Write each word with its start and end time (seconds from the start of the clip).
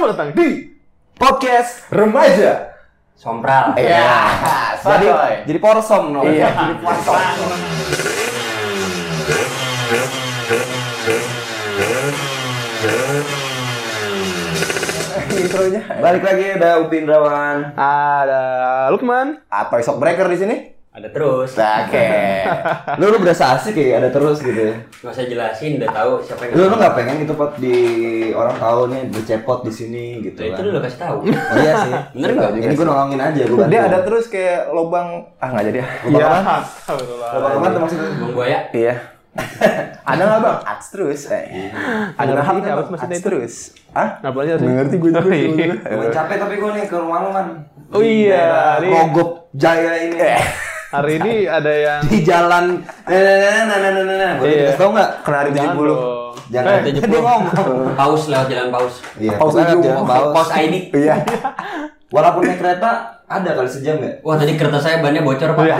Selamat 0.00 0.16
datang 0.16 0.32
di 0.32 0.80
podcast 1.12 1.84
Remaja. 1.92 2.72
Sompral. 3.12 3.76
Iya. 3.76 4.08
jadi 4.80 5.06
Sotoy. 5.12 5.34
jadi 5.44 5.58
porsom 5.60 6.04
no. 6.16 6.24
Iya. 6.24 6.48
Jadi 6.56 6.74
porsom. 6.80 7.20
Intronya. 15.36 15.80
Balik 16.00 16.22
lagi 16.24 16.44
ada 16.56 16.80
Upin 16.80 17.04
Rawan 17.04 17.76
Ada 17.76 18.42
Lukman. 18.88 19.44
atau 19.52 19.78
shock 19.84 20.00
breaker 20.00 20.32
di 20.32 20.38
sini? 20.40 20.56
Ada 20.90 21.06
terus. 21.14 21.54
Oke. 21.54 22.10
Lu 22.98 23.14
lu 23.14 23.22
berasa 23.22 23.54
asik 23.54 23.78
ya 23.78 24.02
ada 24.02 24.10
terus 24.10 24.42
gitu 24.42 24.58
ya. 24.58 24.74
Gak 25.06 25.14
usah 25.14 25.22
jelasin, 25.22 25.78
udah 25.78 25.90
tahu 25.94 26.12
siapa 26.18 26.50
yang 26.50 26.58
Lu 26.58 26.62
lu 26.66 26.74
nggak 26.82 26.94
pengen 26.98 27.14
gitu 27.22 27.32
pot 27.38 27.54
di 27.62 27.78
orang 28.34 28.58
tahu 28.58 28.90
nih 28.90 29.06
bercepot 29.06 29.62
di 29.62 29.70
sini 29.70 30.18
gitu 30.18 30.42
Itu 30.42 30.50
kan. 30.50 30.66
dulu 30.66 30.78
kasih 30.82 30.98
tahu. 30.98 31.16
Oh, 31.30 31.56
iya 31.62 31.72
sih. 31.86 31.92
Bener 32.18 32.30
nggak? 32.34 32.50
Ini 32.58 32.74
gue 32.74 32.86
nolongin 32.90 33.20
aja 33.22 33.42
gue. 33.46 33.64
Dia 33.70 33.80
ada 33.86 33.98
terus 34.02 34.26
kayak 34.26 34.74
lubang 34.74 35.30
ah 35.38 35.48
nggak 35.54 35.64
jadi 35.70 35.78
ya. 35.78 35.86
Lubang 36.10 36.18
Iya. 36.18 36.42
apa? 36.42 36.56
Lubang 37.38 37.52
apa 37.54 37.66
tuh 37.70 37.80
maksudnya? 37.86 38.08
Bang 38.10 38.32
Buaya. 38.34 38.60
Iya. 38.74 38.94
ada 40.10 40.22
nggak 40.26 40.40
bang? 40.42 40.58
Ats 40.66 40.86
terus. 40.90 41.20
Eh. 41.30 41.70
Ada 42.18 42.30
nggak 42.34 42.50
bang? 42.50 42.88
maksudnya 42.90 43.14
Ats 43.14 43.22
itu? 43.22 43.28
terus. 43.30 43.54
Ah? 43.94 44.08
Nggak 44.26 44.58
sih. 44.58 44.66
Ngerti 44.66 44.96
gue 44.98 45.10
juga. 45.14 45.30
Iya. 45.38 45.66
Gue 45.86 46.06
capek 46.10 46.36
tapi 46.42 46.54
gue 46.58 46.70
nih 46.74 46.84
ke 46.90 46.96
rumah 46.98 47.18
lu 47.22 47.30
man. 47.30 47.46
Oh 47.94 48.02
iya, 48.02 48.42
daerah 48.82 49.06
Rogop 49.06 49.50
Jaya 49.54 49.94
ini. 50.02 50.18
Hari 50.90 51.22
ini 51.22 51.46
ada 51.46 51.70
yang 51.70 52.02
Di 52.02 52.18
jalan. 52.26 52.82
Nah, 52.82 53.20
nah, 53.22 53.36
nah, 53.38 53.62
nah, 53.62 53.78
nah, 53.78 53.90
nah, 53.94 54.16
nah. 54.18 54.32
Boleh 54.42 54.50
Iya. 54.50 54.62
dikasih 54.66 54.78
tau 54.82 54.90
nggak? 54.90 55.10
Kena 55.22 55.36
hari 55.38 55.50
70. 55.54 55.86
dong. 55.86 56.02
Jangan. 56.50 56.72
Dia 56.82 57.20
ngomong. 57.22 57.42
Paus 57.94 58.22
lewat 58.26 58.46
jalan 58.50 58.68
paus. 58.74 58.94
Iya. 59.14 59.38
Paus 59.38 59.54
jalan 59.54 60.02
paus. 60.02 60.34
Paus 60.34 60.50
ID. 60.50 60.74
Iya. 60.90 61.14
Walaupun 62.10 62.42
naik 62.42 62.58
kereta 62.58 63.22
ada 63.30 63.50
kali 63.54 63.70
sejam 63.70 64.02
ya. 64.02 64.10
Wah 64.26 64.34
tadi 64.34 64.58
kereta 64.58 64.82
saya 64.82 64.98
bannya 64.98 65.22
bocor 65.22 65.54
pak. 65.54 65.62
Iya. 65.62 65.78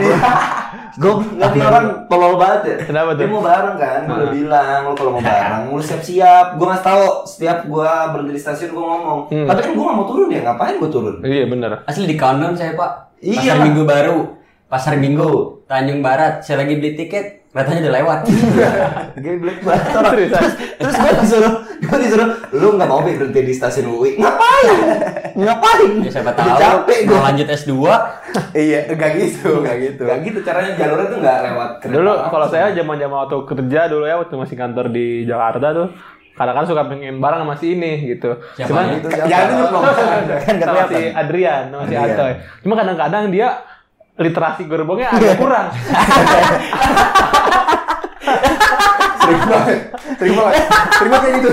Gue 0.95 1.13
ngerti 1.35 1.59
orang 1.59 2.07
tolol 2.07 2.39
banget 2.39 2.61
ya. 2.63 2.75
Kenapa 2.87 3.11
tuh? 3.15 3.27
Dia 3.27 3.31
mau 3.31 3.43
bareng 3.43 3.75
kan, 3.79 3.99
gue 4.07 4.15
udah 4.15 4.31
bilang 4.31 4.79
lu 4.87 4.93
kalau 4.95 5.11
mau 5.15 5.23
bareng, 5.23 5.63
lu 5.71 5.83
siap-siap. 5.83 6.55
Gue 6.55 6.67
ngasih 6.67 6.87
tahu 6.87 7.03
setiap 7.27 7.57
gue 7.67 7.91
berhenti 8.15 8.31
di 8.35 8.41
stasiun 8.43 8.71
gue 8.71 8.85
ngomong. 8.87 9.19
Hmm. 9.27 9.47
Tapi 9.47 9.59
kan 9.59 9.71
gue 9.75 9.83
gak 9.87 9.97
mau 9.99 10.07
turun 10.07 10.27
ya, 10.31 10.39
ngapain 10.43 10.75
gue 10.79 10.89
turun? 10.91 11.15
Iya 11.23 11.47
benar. 11.51 11.83
Asli 11.83 12.07
di 12.07 12.15
countdown 12.15 12.55
saya 12.55 12.75
pak. 12.79 13.19
Iya. 13.23 13.55
Pasar 13.55 13.63
Minggu 13.67 13.83
baru. 13.83 14.40
Pasar 14.71 14.95
Minggu. 14.95 15.67
Tanjung 15.67 15.99
Barat. 15.99 16.47
Saya 16.47 16.63
lagi 16.63 16.79
beli 16.79 16.95
tiket. 16.95 17.43
Keretanya 17.51 17.91
udah 17.91 17.93
lewat. 17.99 18.19
Gue 19.19 19.35
black 19.43 19.59
banget. 19.67 19.83
Seriusan? 19.91 20.43
Terus 20.79 20.95
gue 20.95 21.11
disuruh, 21.19 21.53
gue 21.83 21.97
disuruh, 21.99 22.27
lu 22.55 22.79
gak 22.79 22.87
mau 22.87 23.03
berhenti 23.03 23.43
di 23.43 23.51
stasiun 23.51 23.91
UI? 23.91 24.15
Ngapain? 24.15 24.79
Ngapain? 25.35 25.91
ya 25.99 26.11
siapa 26.15 26.31
tahu. 26.31 26.47
capek 26.55 26.99
gue. 27.03 27.11
Mau 27.11 27.27
lanjut 27.27 27.47
S2. 27.51 27.75
Iya, 28.55 28.95
enggak 28.95 29.11
gitu, 29.19 29.59
enggak 29.59 29.77
gitu. 29.83 30.01
Gak 30.07 30.19
gitu 30.23 30.39
caranya 30.47 30.71
jalurnya 30.79 31.07
tuh 31.11 31.19
gak 31.19 31.37
lewat 31.51 31.69
kereta. 31.83 31.95
Dulu 31.99 32.11
kalau 32.31 32.47
saya 32.47 32.65
zaman-zaman 32.71 33.17
waktu 33.27 33.37
kerja 33.43 33.81
dulu 33.91 34.03
ya 34.07 34.15
waktu 34.23 34.35
masih 34.39 34.55
kantor 34.55 34.85
di 34.87 35.27
Jakarta 35.27 35.67
tuh 35.75 35.87
kadang-kadang 36.31 36.69
suka 36.71 36.83
pengen 36.87 37.19
bareng 37.19 37.43
sama 37.43 37.55
si 37.59 37.67
ini 37.75 37.91
gitu. 38.15 38.31
Siapa 38.55 38.71
Cuman 38.71 38.83
itu? 38.95 39.07
Jangan 39.11 39.45
tunjuk 39.51 39.69
dong. 39.75 39.83
Kan 40.47 40.53
nggak 40.55 40.69
sama 40.71 40.83
si. 40.87 41.01
Adrian, 41.11 41.63
sama 41.67 41.83
si. 41.83 41.95
Atoy. 41.99 42.33
Cuma 42.63 42.73
kadang-kadang 42.79 43.23
dia 43.27 43.47
literasi 44.15 44.65
gerbongnya 44.65 45.07
agak 45.09 45.37
kurang. 45.37 45.67
Sering 49.21 49.41
banget. 49.41 49.79
Sering 50.17 50.35
banget. 50.35 50.53
Sering 50.91 51.09
banget 51.09 51.23
kayak 51.23 51.35
gitu. 51.37 51.51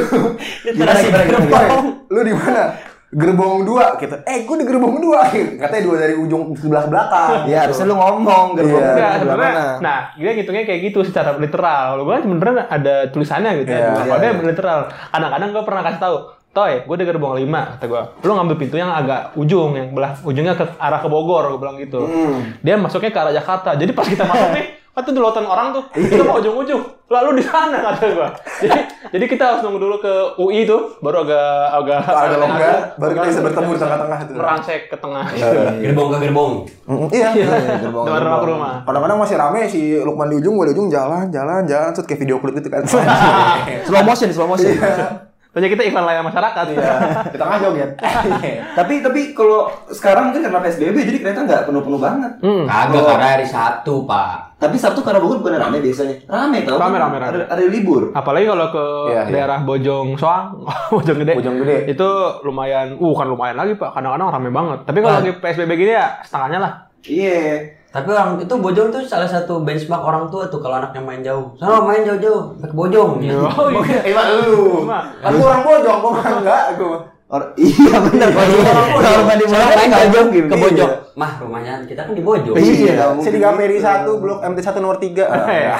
Gimana, 0.68 0.98
gimana, 0.98 1.22
gimana, 1.24 1.44
gimana? 1.44 1.68
Lu 2.08 2.20
di 2.20 2.34
mana? 2.34 2.62
Gerbong 3.08 3.64
dua 3.64 3.96
gitu. 3.96 4.12
Eh, 4.20 4.44
gue 4.44 4.56
di 4.58 4.66
gerbong 4.68 5.00
dua. 5.00 5.24
Katanya 5.32 5.80
dua 5.80 5.96
dari 5.96 6.12
ujung 6.12 6.52
sebelah 6.52 6.84
belakang. 6.84 7.48
Iya, 7.48 7.64
harusnya 7.64 7.88
lu 7.88 7.96
ngomong 7.96 8.46
gerbong 8.52 8.76
Iya. 8.78 8.92
Enggak, 8.92 9.12
sebenarnya. 9.16 9.48
mana. 9.50 9.66
Nah, 9.80 9.98
dia 10.12 10.30
ngitungnya 10.30 10.64
kayak 10.68 10.80
gitu 10.84 10.98
secara 11.00 11.30
literal. 11.34 11.96
Kalau 11.96 12.04
gue 12.04 12.16
sebenarnya 12.20 12.68
ada 12.68 12.94
tulisannya 13.08 13.50
gitu 13.58 13.70
Iya, 13.70 13.80
ya. 13.80 13.88
iya, 13.88 14.02
Kalau 14.04 14.18
dia 14.20 14.28
iya. 14.28 14.44
literal. 14.44 14.78
Kadang-kadang 15.08 15.48
gue 15.48 15.62
pernah 15.64 15.82
kasih 15.82 16.00
tahu, 16.04 16.16
Toy, 16.48 16.80
gue 16.80 16.96
di 16.96 17.04
gerbong 17.04 17.36
5, 17.36 17.44
kata 17.76 17.84
gue. 17.86 18.02
Lu 18.20 18.32
ngambil 18.32 18.56
pintu 18.56 18.74
yang 18.74 18.90
agak 18.90 19.30
ujung, 19.34 19.72
yang 19.72 19.92
belah 19.92 20.16
ujungnya 20.18 20.52
ke 20.52 20.64
arah 20.74 20.98
ke 20.98 21.06
Bogor, 21.06 21.44
gue 21.48 21.60
bilang 21.60 21.76
gitu. 21.76 22.02
Hmm. 22.02 22.56
Dia 22.58 22.74
masuknya 22.74 23.08
ke 23.08 23.20
arah 23.20 23.30
Jakarta. 23.30 23.72
Jadi 23.72 23.92
pas 23.92 24.02
kita 24.02 24.24
masuk 24.24 24.50
nih, 24.52 24.64
kan 24.96 25.04
tuh 25.04 25.12
dulutan 25.12 25.44
orang 25.44 25.70
tuh, 25.70 25.84
Iya. 25.94 26.08
kita 26.10 26.22
mau 26.24 26.40
ujung-ujung. 26.40 26.82
Lalu 27.06 27.38
di 27.38 27.44
sana 27.44 27.78
kata 27.78 28.04
gue. 28.10 28.28
Jadi, 28.58 28.80
jadi 29.08 29.24
kita 29.28 29.42
harus 29.44 29.60
nunggu 29.62 29.78
dulu 29.78 29.96
ke 29.98 30.12
UI 30.36 30.64
tuh, 30.64 30.98
baru 30.98 31.22
agak 31.22 31.46
agak 31.70 31.98
Agak 32.04 32.38
longgar, 32.38 32.76
baru 32.96 33.12
kita 33.14 33.26
bisa 33.28 33.40
bertemu 33.44 33.68
di 33.68 33.78
tengah-tengah 33.78 34.18
itu. 34.18 34.32
merangsek 34.34 34.80
ke 34.88 34.96
tengah 34.98 35.24
gitu. 35.30 35.56
Gerbong 35.84 36.08
ke 36.10 36.18
gerbong. 36.18 36.52
Iya. 37.08 37.28
gerbong, 37.78 38.04
Dari 38.04 38.18
rumah 38.18 38.34
ke 38.34 38.42
gerbong. 38.42 38.44
rumah. 38.50 38.74
Kadang-kadang 38.82 39.18
masih 39.20 39.36
rame 39.36 39.60
si 39.68 39.80
Lukman 39.96 40.26
di 40.26 40.36
ujung, 40.36 40.56
gue 40.56 40.66
di 40.66 40.74
ujung 40.74 40.88
jalan, 40.88 41.28
jalan, 41.28 41.62
jalan, 41.64 41.92
terus 41.92 42.04
kayak 42.04 42.18
video 42.18 42.40
klip 42.40 42.56
gitu 42.56 42.66
kan. 42.66 42.82
Slow 43.86 44.02
motion, 44.02 44.32
slow 44.32 44.48
motion. 44.48 44.72
Soalnya 45.58 45.74
kita 45.74 45.90
iklan 45.90 46.06
layanan 46.06 46.30
masyarakat. 46.30 46.64
Iya. 46.70 46.94
Di 47.34 47.38
tengah 47.42 47.58
joget. 47.58 47.90
tapi 48.78 49.02
tapi 49.02 49.20
kalau 49.34 49.66
sekarang 49.90 50.30
mungkin 50.30 50.46
karena 50.46 50.62
PSBB 50.62 50.96
jadi 51.02 51.18
kereta 51.18 51.40
nggak 51.42 51.62
penuh-penuh 51.66 51.98
banget. 51.98 52.30
Hmm. 52.38 52.62
Kagak 52.62 53.02
karena 53.02 53.26
hari 53.34 53.42
Sabtu 53.42 54.06
pak. 54.06 54.54
Tapi 54.62 54.78
Sabtu 54.78 55.02
karena 55.02 55.18
Bogor 55.18 55.42
bukan 55.42 55.58
rame 55.58 55.82
biasanya. 55.82 56.14
Rame 56.30 56.62
tau. 56.62 56.78
Rame, 56.78 56.94
rame, 57.02 57.16
rame. 57.18 57.34
Ada, 57.42 57.58
ada 57.58 57.62
libur. 57.66 58.14
Apalagi 58.14 58.46
kalau 58.46 58.70
ke 58.70 58.84
iya. 59.10 59.22
daerah 59.26 59.58
Bojong 59.66 60.14
Soang, 60.14 60.62
Bojong 60.94 61.18
Gede. 61.26 61.34
Bojong 61.34 61.58
Gede. 61.66 61.90
Itu 61.90 62.06
lumayan, 62.46 62.94
uh 62.94 63.14
kan 63.18 63.26
lumayan 63.26 63.58
lagi 63.58 63.74
Pak. 63.74 63.98
Kadang-kadang 63.98 64.30
rame 64.30 64.50
banget. 64.54 64.78
Tapi 64.86 64.98
kalau 65.02 65.14
Ah. 65.18 65.18
lagi 65.18 65.34
PSBB 65.42 65.70
gini 65.74 65.92
ya 65.98 66.22
setengahnya 66.22 66.58
lah. 66.62 66.72
Iya. 67.02 67.77
Tapi 67.88 68.08
orang 68.12 68.36
itu 68.36 68.52
Bojong 68.52 68.92
tuh 68.92 69.00
salah 69.08 69.24
satu 69.24 69.64
benchmark 69.64 70.04
orang 70.04 70.28
tua 70.28 70.44
tuh 70.52 70.60
kalau 70.60 70.76
anaknya 70.76 71.00
main 71.00 71.24
jauh. 71.24 71.56
Sana 71.56 71.80
main 71.80 72.04
jauh-jauh, 72.04 72.60
ke 72.60 72.74
Bojong. 72.76 73.16
gitu. 73.24 73.40
Oh 73.58 73.72
iya. 73.72 74.00
Eh, 74.04 74.12
Mak, 74.12 74.26
lu. 74.44 74.84
Gua 74.84 75.44
orang 75.48 75.62
bojong, 75.64 75.98
mah 76.04 76.24
enggak, 76.36 76.64
gua. 76.76 76.98
Or, 77.28 77.42
iya 77.60 77.96
benar 78.00 78.32
kalau 78.32 78.56
kalau 79.04 79.20
main 79.28 79.36
di 79.36 79.44
Sana 79.44 79.68
mana 79.68 79.76
main 79.76 79.88
nggak 79.92 80.04
jauh 80.16 80.28
Mah 81.18 81.34
rumahnya 81.36 81.82
kita 81.82 82.06
kan 82.06 82.14
di 82.14 82.22
Bojong. 82.22 82.54
Iya, 82.54 82.94
Iya, 82.94 83.10
saya 83.18 83.34
di 83.34 83.42
gitu. 83.74 83.82
1, 84.14 84.22
blok 84.22 84.38
MT1 84.40 84.78
nomor 84.78 84.96
3. 84.96 85.26
Iya. 85.50 85.74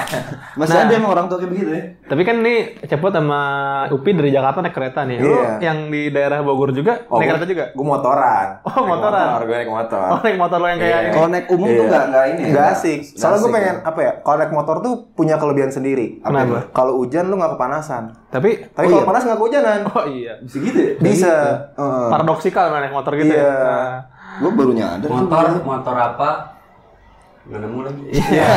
Masih 0.53 0.75
Nah. 0.75 0.83
ada 0.83 0.93
emang 0.93 1.11
orang 1.11 1.25
tua 1.25 1.39
kayak 1.39 1.47
begitu 1.49 1.69
ya. 1.71 1.83
Tapi 2.03 2.21
kan 2.21 2.35
nih 2.39 2.59
Cepot 2.83 3.07
sama 3.09 3.39
Upi 3.87 4.11
dari 4.11 4.29
Jakarta 4.29 4.59
naik 4.59 4.75
kereta 4.75 5.01
nih. 5.01 5.15
Lu 5.17 5.31
Iya. 5.31 5.63
yang 5.63 5.87
di 5.87 6.11
daerah 6.11 6.41
Bogor 6.41 6.69
juga 6.71 7.07
Oh, 7.07 7.17
naik 7.17 7.23
gua- 7.25 7.39
kereta 7.39 7.47
juga? 7.47 7.65
Gua 7.71 7.85
motoran. 7.89 8.47
Oh, 8.61 8.73
Naik 8.75 8.89
motoran. 8.89 9.27
Motor, 9.29 9.41
gue 9.41 9.57
naik 9.57 9.71
motor. 9.71 10.07
Oh 10.09 10.19
naik 10.19 10.37
motor 10.37 10.57
lo 10.57 10.67
yang 10.67 10.77
kayak 10.77 10.91
Iya. 10.91 10.99
ini. 10.99 11.13
Kalau 11.13 11.27
naik 11.29 11.45
umum 11.47 11.67
tuh 11.67 11.75
Iya. 11.77 11.87
nggak 11.87 12.03
nggak 12.05 12.25
ini. 12.27 12.41
ya, 12.41 12.49
Nggak 12.51 12.67
asik. 12.69 12.99
Soalnya 13.09 13.39
gue 13.39 13.51
pengen 13.53 13.75
ya. 13.77 13.83
apa 13.85 13.99
ya? 14.01 14.11
Kalau 14.19 14.37
naik 14.37 14.51
motor 14.51 14.75
tuh 14.81 14.93
punya 15.13 15.35
kelebihan 15.37 15.69
sendiri. 15.69 16.05
Apa 16.19 16.27
Kenapa? 16.35 16.43
itu? 16.43 16.57
Kalau 16.73 16.93
hujan 16.97 17.25
lu 17.25 17.35
nggak 17.37 17.53
kepanasan. 17.55 18.03
Tapi, 18.27 18.49
Tapi 18.67 18.85
Oh, 18.85 18.91
kalau 18.91 18.99
iya. 18.99 19.07
panas 19.07 19.23
nggak 19.23 19.39
kehujanan. 19.39 19.79
oh 19.89 20.05
iya. 20.05 20.33
Bisa 20.39 20.57
gitu 20.59 20.77
ya? 20.77 20.91
Bisa. 20.99 21.33
Heeh. 21.73 22.07
Paradoksikal 22.09 22.65
naik 22.75 22.91
motor 22.91 23.15
gitu 23.15 23.31
Iya. 23.31 23.47
ya. 23.47 24.18
Gue 24.39 24.51
baru 24.55 24.71
nyadar. 24.71 25.09
Motor, 25.11 25.45
motor 25.67 25.95
apa? 25.95 26.29
Nggak 27.47 27.59
nemu 27.59 27.79
lagi. 27.83 28.03
Iya. 28.15 28.53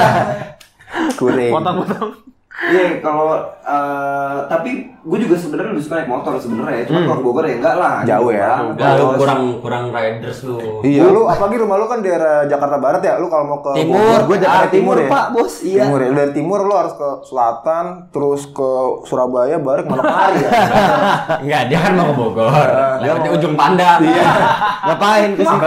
Kuring. 1.19 1.53
Potong-potong. 1.53 2.32
Iya, 2.53 3.01
kalau 3.01 3.41
eh, 3.65 4.39
tapi 4.47 4.93
gue 5.03 5.19
juga 5.19 5.35
sebenarnya 5.35 5.75
lebih 5.75 5.83
suka 5.83 5.95
naik 5.99 6.11
motor 6.13 6.37
sebenarnya. 6.39 6.77
ya. 6.79 6.85
Cuma 6.87 6.99
kalau 7.09 7.17
ke 7.19 7.25
Bogor 7.25 7.45
ya 7.49 7.57
enggak 7.59 7.77
lah. 7.81 7.97
Jauh 8.07 8.31
ya. 8.31 8.53
Enggak, 8.63 8.91
lu 9.01 9.07
kurang 9.19 9.43
kurang 9.59 9.85
riders 9.91 10.39
lu. 10.47 10.85
Iya. 10.87 11.11
Lu 11.11 11.27
apalagi 11.27 11.57
rumah 11.59 11.77
lu 11.81 11.87
kan 11.91 12.05
daerah 12.05 12.47
Jakarta 12.47 12.77
Barat 12.79 13.03
ya. 13.03 13.19
Lu 13.19 13.27
kalau 13.27 13.45
mau 13.49 13.59
ke 13.65 13.83
Timur. 13.83 13.99
Bogor, 13.99 14.21
Gue 14.29 14.39
Jakarta 14.39 14.69
ah, 14.69 14.71
Timur, 14.71 14.97
ya. 15.01 15.09
Pak, 15.11 15.27
Bos. 15.35 15.55
Iya. 15.65 15.83
Timur 15.89 15.99
ya. 15.99 16.09
Dari 16.13 16.33
timur 16.37 16.61
lu 16.63 16.75
harus 16.77 16.95
ke 16.95 17.09
selatan, 17.27 17.85
terus 18.15 18.43
ke 18.47 18.71
Surabaya, 19.09 19.57
balik 19.59 19.87
Manokwari 19.91 20.39
ya. 20.45 20.51
Enggak, 21.43 21.63
dia 21.73 21.79
kan 21.83 21.93
mau 21.99 22.07
ke 22.13 22.15
Bogor. 22.15 22.69
Lewatnya 23.03 23.31
ujung 23.35 23.55
pandang. 23.59 23.99
Iya. 24.07 24.25
Ngapain 24.93 25.31
ke 25.35 25.43
situ? 25.43 25.67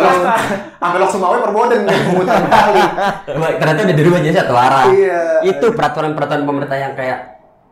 Sampai 0.80 0.98
Lok 1.02 1.10
Sumawe 1.10 1.38
perboden 1.42 1.82
kan 1.84 1.98
pemutar 2.08 2.40
balik. 2.46 2.92
Ternyata 3.60 3.80
udah 3.84 3.96
dirubah 3.98 4.20
jadi 4.22 4.36
satu 4.38 4.54
arah. 4.54 4.86
Iya. 4.94 5.22
Itu 5.44 5.66
peraturan-peraturan 5.74 6.44
pemerintah 6.46 6.75
yang 6.78 6.94
kayak 6.94 7.20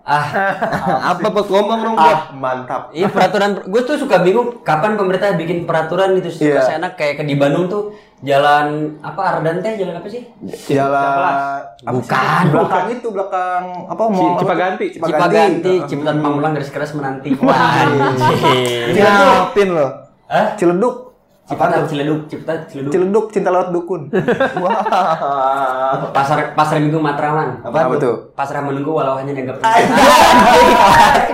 ah 0.03 0.27
Apa 1.15 1.31
Bos 1.31 1.47
ngomong 1.47 1.79
dong? 1.79 1.95
Ah, 1.95 2.27
mantap. 2.29 2.91
Iya 2.91 3.07
peraturan, 3.07 3.63
gue 3.63 3.81
tuh 3.83 3.95
suka 3.95 4.19
bingung 4.19 4.59
kapan 4.59 4.99
pemerintah 4.99 5.31
bikin 5.33 5.63
peraturan 5.63 6.11
itu 6.13 6.27
suka 6.27 6.59
Iya. 6.59 6.61
seenak 6.61 6.99
kayak 6.99 7.13
ke 7.17 7.23
di 7.23 7.39
Bandung 7.39 7.71
tuh 7.71 7.95
jalan 8.19 8.99
apa 8.99 9.39
Ardan 9.39 9.63
teh 9.63 9.79
jalan 9.79 9.95
apa 9.95 10.07
sih? 10.07 10.27
Jalan 10.67 10.91
apa 10.91 11.23
sih? 11.23 11.87
Bukan. 11.87 12.43
belakang 12.51 12.87
itu 12.91 13.07
belakang 13.07 13.63
apa 13.87 14.03
mau 14.03 14.35
Cipaganti. 14.35 14.85
Cipaganti, 14.91 15.73
Ciputat 15.87 16.15
Pamulang 16.19 16.51
garis 16.51 16.67
keras 16.67 16.91
menanti. 16.91 17.31
Anjing. 17.39 18.99
Nyapin 18.99 19.69
loh. 19.71 19.89
Hah? 20.27 20.51
Ciledug. 20.59 21.12
Ciputat 21.53 21.85
Ciledug, 21.85 22.19
Ciputat 22.25 22.59
Ciledug. 22.65 22.91
Ciledug 22.91 23.25
cinta 23.29 23.49
lewat 23.53 23.69
dukun. 23.69 24.09
Wah. 24.63 26.09
Pasar 26.09 26.57
Pasar 26.57 26.81
Minggu 26.81 26.97
Matraman. 26.97 27.61
Apa 27.61 27.85
Apa 27.85 27.95
tuh? 28.01 28.15
Pasrah 28.33 28.65
menunggu 28.65 28.89
walau 28.89 29.13
hanya 29.21 29.37
dianggap 29.37 29.61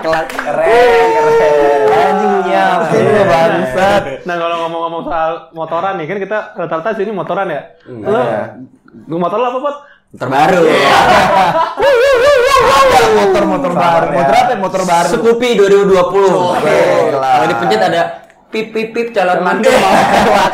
Keren, 0.03 0.25
keren. 0.27 1.81
Anjing 1.89 2.33
nyapin 2.49 3.03
lo 3.05 3.23
bagus 3.27 3.69
nah 4.25 4.35
kalau 4.35 4.55
ngomong-ngomong 4.67 5.03
soal 5.07 5.31
motoran 5.55 5.93
nih 6.01 6.05
kan 6.09 6.17
kita 6.19 6.37
rata-rata 6.57 6.89
sini 6.97 7.11
motoran 7.15 7.47
ya. 7.47 7.61
Lo 9.07 9.15
motor 9.15 9.37
lo 9.39 9.47
apa 9.53 9.59
pot? 9.63 9.75
Terbaru. 10.09 10.59
motor 13.19 13.43
motor 13.45 13.71
baru. 13.77 14.07
Motor 14.09 14.33
apa? 14.33 14.49
ya? 14.49 14.57
Motor 14.57 14.81
baru. 14.89 15.09
Scoopy 15.13 15.49
2020. 15.53 15.85
Gila. 15.85 17.29
Kalau 17.29 17.45
dipencet 17.45 17.81
ada 17.85 18.01
pip 18.49 18.67
pip 18.69 18.89
pip 18.91 19.07
calon 19.11 19.39
mantu 19.39 19.69
mau 19.69 19.91
lewat. 20.13 20.53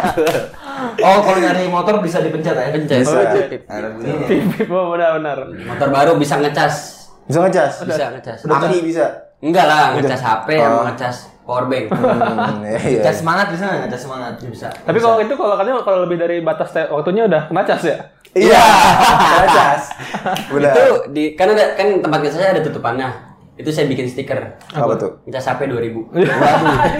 Oh, 0.97 1.19
kalau 1.21 1.39
nyari 1.39 1.67
motor 1.67 1.99
bisa 1.99 2.19
dipencet 2.19 2.51
ya? 2.53 2.67
Pencet. 2.69 3.01
Bisa. 3.01 3.19
Pip, 3.31 3.45
pip. 3.49 3.61
Bunyinya. 3.65 4.27
Pipip, 4.27 4.67
oh 4.67 4.91
benar-benar. 4.91 5.37
Motor 5.65 5.87
baru 5.89 6.11
bisa 6.15 6.35
ngecas. 6.37 6.75
Bisa 7.25 7.39
ngecas. 7.41 7.73
Bisa 7.83 8.05
ngecas. 8.11 8.39
Aki 8.43 8.79
bisa. 8.83 9.05
Enggak 9.39 9.65
lah, 9.65 9.95
ngecas 9.95 10.21
HP 10.21 10.47
Oh. 10.55 10.63
sama 10.63 10.81
ngecas 10.89 11.15
power 11.45 11.65
bank. 11.69 11.85
Hmm, 11.93 12.65
iya, 12.65 12.79
iya. 12.89 13.01
Cas 13.03 13.21
semangat 13.21 13.47
bisa 13.49 13.63
nggak? 13.63 13.87
Cas 13.87 14.01
semangat. 14.01 14.33
Bisa. 14.41 14.67
Tapi 14.73 14.97
kalau 14.97 15.17
itu 15.21 15.33
kalau 15.33 15.53
katanya 15.53 15.77
kalau 15.81 15.99
lebih 16.03 16.17
dari 16.17 16.37
batas 16.41 16.69
waktunya 16.89 17.23
udah 17.23 17.41
kena 17.47 17.61
cas 17.61 17.83
ya? 17.85 17.97
Iya. 18.33 18.59
Ngecas. 19.45 19.81
Itu 20.49 20.85
di 21.13 21.23
kan 21.33 21.53
ada 21.53 21.77
kan 21.77 21.87
tempat 22.01 22.19
ngecas 22.19 22.35
saya 22.35 22.51
ada 22.51 22.61
tutupannya. 22.61 23.09
Itu 23.55 23.71
saya 23.71 23.87
bikin 23.87 24.03
stiker. 24.03 24.59
Apa 24.67 24.93
tuh? 24.95 25.23
Ngecas 25.23 25.47
HP 25.49 25.71
2000. 25.71 26.11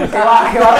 Kewa, 0.08 0.36
kewa. 0.48 0.70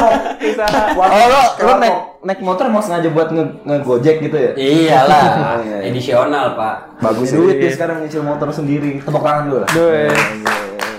Bisa. 0.40 0.64
Oh, 0.96 1.26
lo, 1.28 1.40
lo 1.58 1.72
naik, 1.76 1.96
naik 2.22 2.40
motor 2.40 2.66
mau 2.66 2.80
sengaja 2.80 3.08
buat 3.08 3.28
nge, 3.28 3.44
ngegojek 3.62 4.16
gitu 4.20 4.36
ya? 4.36 4.50
Iyalah, 4.54 5.24
Oh, 5.28 5.56
iya, 5.62 5.76
iya. 5.76 5.78
edisional, 5.86 6.56
Pak. 6.56 6.76
Bagus. 6.98 7.28
Duit 7.30 7.60
ya 7.60 7.68
sekarang 7.70 8.00
nyicil 8.00 8.20
motor 8.20 8.48
sendiri. 8.48 8.98
Tepuk 8.98 9.20
tangan 9.20 9.42
dulu 9.46 9.58
lah. 9.60 9.68
Duh, 9.68 9.88
Iya, 9.92 10.16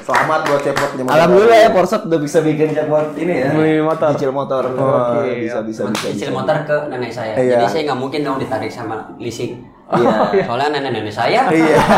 Selamat 0.08 0.40
buat 0.48 0.64
cepot 0.64 0.90
Alhamdulillah 1.04 1.60
ya. 1.68 1.70
Porsche 1.76 2.00
udah 2.08 2.20
bisa 2.24 2.40
bikin 2.40 2.72
cepot 2.72 3.12
ini 3.20 3.44
ya. 3.44 3.52
Beli 3.52 3.84
motor. 3.84 4.16
Nyicil 4.16 4.32
motor. 4.32 4.64
Oke. 4.72 4.80
Oh, 4.80 5.20
bisa 5.36 5.60
bisa 5.68 5.82
bisa. 5.92 6.08
Cicil 6.08 6.32
bisa. 6.32 6.32
motor 6.32 6.64
ke 6.64 6.76
nenek 6.88 7.12
saya. 7.12 7.36
Iya. 7.36 7.60
Jadi 7.60 7.66
saya 7.68 7.82
nggak 7.92 8.00
mungkin 8.00 8.20
dong 8.24 8.40
ditarik 8.40 8.72
sama 8.72 9.04
leasing. 9.20 9.60
Iya. 9.92 10.48
Soalnya 10.48 10.80
nenek-nenek 10.80 11.12
saya 11.12 11.52
Iya. 11.52 11.78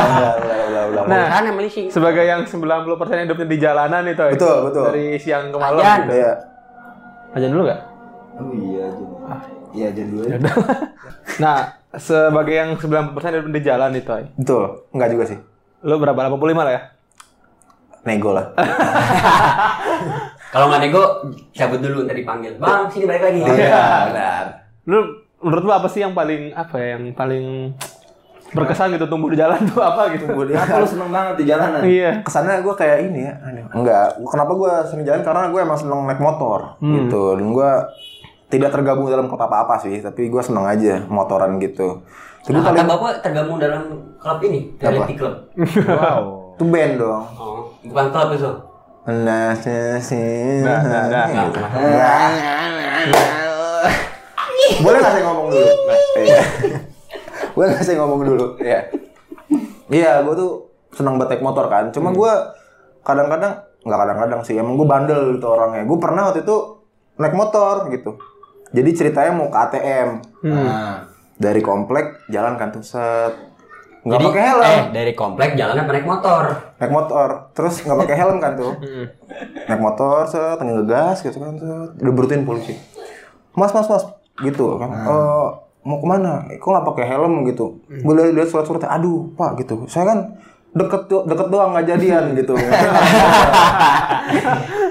Nah, 0.89 1.29
kan 1.29 1.45
sama 1.45 1.61
leasing. 1.61 1.85
sebagai 1.85 2.25
yang 2.25 2.41
90% 2.49 2.57
hidupnya 3.29 3.45
di 3.45 3.57
jalanan 3.61 4.01
itu. 4.09 4.25
Betul, 4.33 4.57
betul. 4.73 4.85
Dari 4.89 5.05
siang 5.21 5.53
ke 5.53 5.57
malam. 5.61 5.77
Ajan. 5.77 5.99
gitu. 6.01 6.13
Iya. 6.17 6.31
Ajan 7.37 7.49
dulu 7.53 7.61
nggak? 7.69 7.81
Oh 8.41 8.51
iya, 8.57 8.85
Jen. 8.89 9.09
Iya, 9.69 9.87
Jen 9.93 10.07
dulu 10.09 10.23
ya. 10.25 10.37
Nah, 11.45 11.57
sebagai 11.93 12.57
yang 12.57 12.73
90% 12.73 13.13
hidup 13.37 13.53
di 13.53 13.61
jalan 13.61 13.93
itu. 13.93 14.11
Betul. 14.33 14.89
Enggak 14.97 15.09
juga 15.13 15.23
sih. 15.29 15.37
Lo 15.85 16.01
berapa? 16.01 16.25
85 16.25 16.57
lah 16.57 16.73
ya? 16.73 16.81
Nego 18.09 18.33
lah. 18.33 18.45
Kalau 20.53 20.65
nggak 20.65 20.81
nego, 20.81 21.03
cabut 21.53 21.77
dulu 21.77 22.09
ntar 22.09 22.17
dipanggil. 22.17 22.57
Bang, 22.57 22.89
sini 22.89 23.05
balik 23.05 23.21
lagi. 23.21 23.39
Iya, 23.45 23.85
benar. 24.09 24.43
Lu 24.89 24.97
menurut 25.39 25.63
lu 25.63 25.71
apa 25.71 25.85
sih 25.85 26.01
yang 26.01 26.17
paling 26.17 26.51
apa 26.51 26.75
ya 26.75 26.97
yang 26.97 27.13
paling 27.13 27.71
berkesan 28.49 28.97
gitu 28.97 29.05
tumbuh 29.05 29.29
di 29.29 29.37
jalan 29.37 29.61
tuh 29.69 29.77
apa 29.77 30.09
gitu? 30.17 30.25
Kenapa 30.25 30.81
lu 30.81 30.87
seneng 30.89 31.13
banget 31.13 31.35
di 31.37 31.45
jalanan? 31.45 31.81
Iya. 31.85 32.11
Kesannya 32.25 32.65
gue 32.65 32.73
kayak 32.73 32.97
ini 33.05 33.19
ya. 33.29 33.33
Enggak. 33.69 34.17
Kenapa 34.25 34.51
gue 34.57 34.71
sering 34.89 35.05
jalan? 35.05 35.21
Karena 35.21 35.53
gue 35.53 35.61
emang 35.61 35.77
seneng 35.77 36.01
naik 36.09 36.17
motor. 36.17 36.81
Gitu. 36.81 37.21
Dan 37.37 37.53
gue 37.53 37.71
tidak 38.49 38.73
tergabung 38.73 39.05
dalam 39.05 39.29
klub 39.29 39.37
apa-apa 39.37 39.77
sih. 39.77 40.01
Tapi 40.01 40.33
gue 40.33 40.41
seneng 40.41 40.65
aja 40.65 41.05
motoran 41.05 41.61
gitu. 41.61 42.01
Tapi 42.41 42.57
Nah, 42.57 42.65
paling... 42.65 42.81
kata 42.81 42.89
bapak 42.89 43.11
tergabung 43.21 43.61
dalam 43.61 43.83
klub 44.17 44.41
ini, 44.41 44.73
reality 44.81 45.13
club. 45.13 45.35
Wow. 45.85 46.48
Itu 46.59 46.67
band 46.67 46.99
dong. 46.99 47.23
Oh, 47.39 47.71
bukan 47.87 48.05
klub 48.11 48.35
itu. 48.35 48.51
Nah, 49.07 49.55
sih. 50.03 50.59
Nah, 50.59 50.83
nah, 50.83 51.07
nah. 51.07 51.25
Boleh 54.83 54.97
nggak 54.99 55.13
saya 55.15 55.23
ngomong 55.23 55.47
dulu? 55.55 55.69
Iya. 56.19 56.41
Boleh 57.55 57.67
nggak 57.71 57.85
saya 57.87 57.95
ngomong 58.03 58.21
dulu? 58.27 58.45
Iya. 58.59 58.91
Iya, 59.87 60.11
gue 60.27 60.35
tuh 60.35 60.67
senang 60.91 61.15
banget 61.15 61.39
naik 61.39 61.47
motor 61.47 61.71
kan. 61.71 61.95
Cuma 61.95 62.11
gue 62.11 62.31
kadang-kadang 63.07 63.63
nggak 63.87 63.99
kadang-kadang 64.03 64.41
sih. 64.43 64.59
Emang 64.59 64.75
gue 64.75 64.83
bandel 64.83 65.39
gitu 65.39 65.47
orangnya. 65.47 65.87
Gue 65.87 65.95
pernah 65.95 66.27
waktu 66.27 66.43
itu 66.43 66.83
naik 67.15 67.39
motor 67.39 67.87
gitu. 67.87 68.19
Jadi 68.75 68.89
ceritanya 68.99 69.31
mau 69.31 69.47
ke 69.47 69.57
ATM. 69.63 70.09
Nah, 70.43 71.07
Dari 71.39 71.63
komplek 71.63 72.27
jalan 72.27 72.59
kan 72.59 72.75
tuh 72.75 72.83
set. 72.83 73.48
Nggak 74.09 74.17
Jadi, 74.17 74.27
pakai 74.27 74.43
helm. 74.43 74.65
eh, 74.65 74.81
dari 74.89 75.11
komplek 75.13 75.49
jalannya 75.53 75.83
naik 75.85 76.03
motor. 76.03 76.41
Naik 76.75 76.89
motor. 76.89 77.27
Terus 77.53 77.73
nggak 77.79 77.97
pakai 77.99 78.15
helm 78.17 78.37
kan 78.37 78.51
tuh. 78.55 78.71
naik 79.69 79.77
motor 79.77 80.25
set 80.25 80.57
ngegas 80.57 81.17
gitu 81.21 81.37
kan 81.37 81.53
set. 81.53 81.89
Berhentiin 82.01 82.41
polisi? 82.41 82.73
Mas 83.53 83.69
mas 83.69 83.85
mas. 83.85 84.03
Gitu 84.39 84.65
kan. 84.75 84.89
"Eh, 84.89 85.47
mau 85.79 85.95
ke 85.95 86.05
mana? 86.07 86.43
Kok 86.49 86.65
nggak 86.65 86.85
pakai 86.89 87.05
helm 87.07 87.45
gitu? 87.45 87.77
Boleh 88.01 88.31
lihat 88.31 88.49
surat 88.49 88.65
suratnya 88.65 88.89
aduh 88.89 89.29
pak 89.31 89.59
gitu. 89.59 89.85
Saya 89.85 90.07
kan 90.07 90.19
deket 90.69 91.05
deket 91.05 91.47
doang 91.47 91.69
nggak 91.71 91.85
jadian 91.87 92.23
gitu 92.33 92.51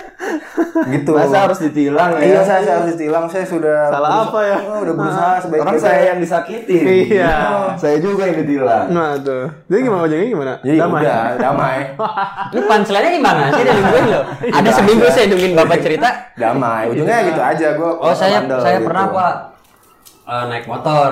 gitu 0.94 1.10
masa 1.12 1.36
harus 1.44 1.58
ditilang 1.60 2.10
ya? 2.14 2.20
iya 2.20 2.40
saya, 2.40 2.60
saya 2.60 2.74
harus 2.76 2.88
ditilang 2.92 3.24
saya 3.24 3.44
sudah 3.44 3.78
Salah 3.86 4.08
berusaha- 4.08 4.28
apa 4.28 4.40
ya? 4.42 4.56
Oh, 4.64 4.78
udah 4.80 4.94
berusaha 4.94 5.32
sebaik 5.38 5.60
Orang 5.60 5.76
saya 5.76 6.00
yang 6.06 6.18
disakiti. 6.18 6.76
Iya. 7.08 7.32
Saya 7.74 7.96
juga 7.98 8.22
yang 8.24 8.38
ditilang. 8.38 8.86
Nah 8.88 9.16
tuh. 9.16 9.44
Jadi 9.64 9.80
gimana 9.80 10.02
ojeknya 10.04 10.26
gimana? 10.28 10.52
jadi 10.60 10.78
Damai. 10.78 11.00
udah 11.00 11.22
damai 11.36 11.78
Lu 12.54 12.60
punchline-nya 12.64 13.10
gimana 13.12 13.42
sih 13.48 13.62
dari 13.62 13.78
nungguin 13.78 14.06
lo? 14.08 14.20
Ada 14.58 14.70
seminggu 14.72 15.06
saya 15.08 15.26
nungguin 15.26 15.52
bapak 15.54 15.78
cerita. 15.78 16.08
damai 16.34 16.82
ujungnya 16.88 17.18
gitu 17.24 17.40
aja 17.40 17.66
gue 17.72 17.90
Oh 17.96 18.12
saya 18.12 18.38
saya 18.46 18.78
pernah 18.78 19.04
pak 19.08 19.34
eh, 20.24 20.44
naik 20.46 20.64
motor. 20.64 21.10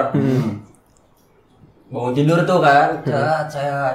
Bangun 1.87 2.12
tidur 2.12 2.43
tuh 2.43 2.58
kan, 2.58 2.98
Set, 3.00 3.46
saya 3.48 3.94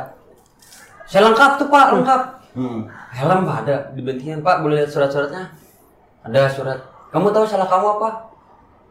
saya 1.03 1.27
lengkap 1.27 1.51
tuh 1.57 1.67
pak 1.67 1.91
lengkap. 1.91 2.21
Hmm. 2.51 2.83
Helm 3.15 3.47
pak 3.47 3.57
ada 3.63 3.75
dibentingin 3.95 4.43
pak 4.43 4.59
boleh 4.59 4.83
lihat 4.83 4.91
surat-suratnya? 4.91 5.51
Ada 6.27 6.51
surat. 6.51 6.79
Kamu 7.11 7.31
tahu 7.31 7.45
salah 7.47 7.67
kamu 7.67 7.99
apa? 7.99 8.09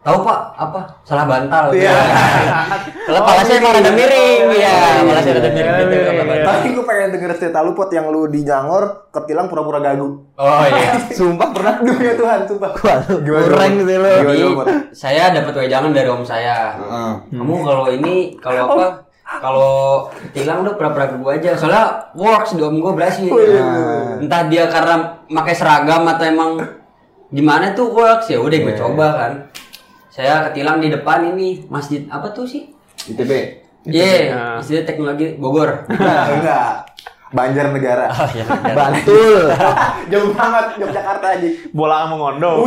Tahu 0.01 0.17
pak 0.25 0.41
apa? 0.57 0.81
Salah 1.05 1.29
bantal. 1.29 1.77
Iya. 1.77 1.93
Kalau 3.05 3.21
pala 3.21 3.45
saya 3.45 3.61
emang 3.61 3.77
rada 3.77 3.93
miring, 3.93 4.49
ya. 4.57 5.05
Pala 5.05 5.21
saya 5.21 5.37
rada 5.37 5.51
miring 5.53 5.77
gitu. 5.77 5.97
kalau 6.09 6.25
bantal. 6.25 6.49
Tapi 6.49 6.67
gue 6.73 6.85
pengen 6.89 7.09
denger 7.12 7.31
cerita 7.37 7.59
lu 7.61 7.77
pot 7.77 7.93
yang 7.93 8.09
lu 8.09 8.25
di 8.33 8.41
Jangor 8.41 9.12
ketilang 9.12 9.53
pura-pura 9.53 9.85
gagu. 9.85 10.09
Oh 10.41 10.62
iya. 10.65 10.97
Sumpah 11.21 11.53
pernah 11.53 11.85
Demi 11.85 12.17
Tuhan, 12.17 12.49
sumpah. 12.49 12.71
kurang 12.81 13.73
sih. 13.77 13.85
Gimana, 13.85 14.57
Pot? 14.57 14.67
saya 14.97 15.37
dapat 15.37 15.52
wejangan 15.52 15.93
dari 15.93 16.09
om 16.09 16.25
saya. 16.25 16.81
Heeh. 16.81 17.12
Kamu 17.37 17.55
kalau 17.61 17.85
ini 17.93 18.40
kalau 18.40 18.73
apa? 18.73 19.10
Kalau 19.39 20.11
tilang 20.35 20.67
udah 20.67 20.75
pura-pura 20.75 21.07
ke 21.07 21.17
gua 21.23 21.39
aja. 21.39 21.55
Soalnya 21.55 22.11
works 22.19 22.59
di 22.59 22.63
om 22.67 22.83
gua 22.83 22.99
berhasil. 22.99 23.31
Nah, 23.31 24.19
Entah 24.19 24.43
dia 24.51 24.67
karena 24.67 25.23
pakai 25.31 25.55
seragam 25.55 26.03
atau 26.11 26.25
emang 26.27 26.51
gimana 27.31 27.71
tuh 27.79 27.95
works 27.95 28.27
ya 28.27 28.43
udah 28.43 28.59
gue 28.59 28.75
coba 28.75 29.07
kan. 29.15 29.33
Saya 30.11 30.51
ketilang 30.51 30.83
di 30.83 30.91
depan 30.91 31.31
ini 31.31 31.63
masjid 31.71 32.03
apa 32.11 32.35
tuh 32.35 32.43
sih? 32.43 32.75
ITB. 33.07 33.31
Iya, 33.87 34.59
istilah 34.61 34.85
teknologi 34.85 35.39
Bogor. 35.39 35.71
Enggak, 35.89 36.25
enggak. 36.37 36.71
Banjar 37.31 37.71
negara. 37.71 38.11
Oh 38.11 38.29
iya. 38.35 38.45
Bantul. 38.75 39.55
Jauh 40.11 40.35
banget 40.35 40.67
Yogyakarta 40.83 41.27
aja. 41.39 41.49
Bola 41.71 42.11
mengondo. 42.11 42.67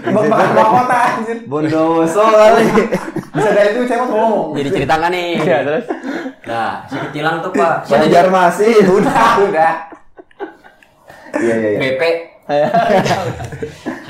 Bang 0.00 0.26
bang 0.30 0.50
bang 0.54 0.70
kota 0.70 0.96
anjir. 0.96 1.38
Bondowoso 1.50 2.22
kali. 2.22 2.64
Bisa 3.30 3.48
dari 3.54 3.68
itu 3.74 3.80
saya 3.86 3.98
mau 4.02 4.08
ngomong. 4.10 4.58
Jadi 4.58 4.68
ceritakan 4.74 5.10
nih. 5.14 5.28
Iya 5.38 5.58
terus. 5.62 5.84
Nah, 6.50 6.70
si 6.90 6.96
ketilang 6.98 7.36
tuh 7.44 7.52
Pak. 7.54 7.74
Saya 7.86 7.98
Banjar 8.06 8.26
masih. 8.26 8.74
Udah, 8.98 9.30
udah. 9.46 9.72
Iya 11.38 11.54
iya 11.54 11.70
iya. 11.70 11.78
BP. 11.78 12.02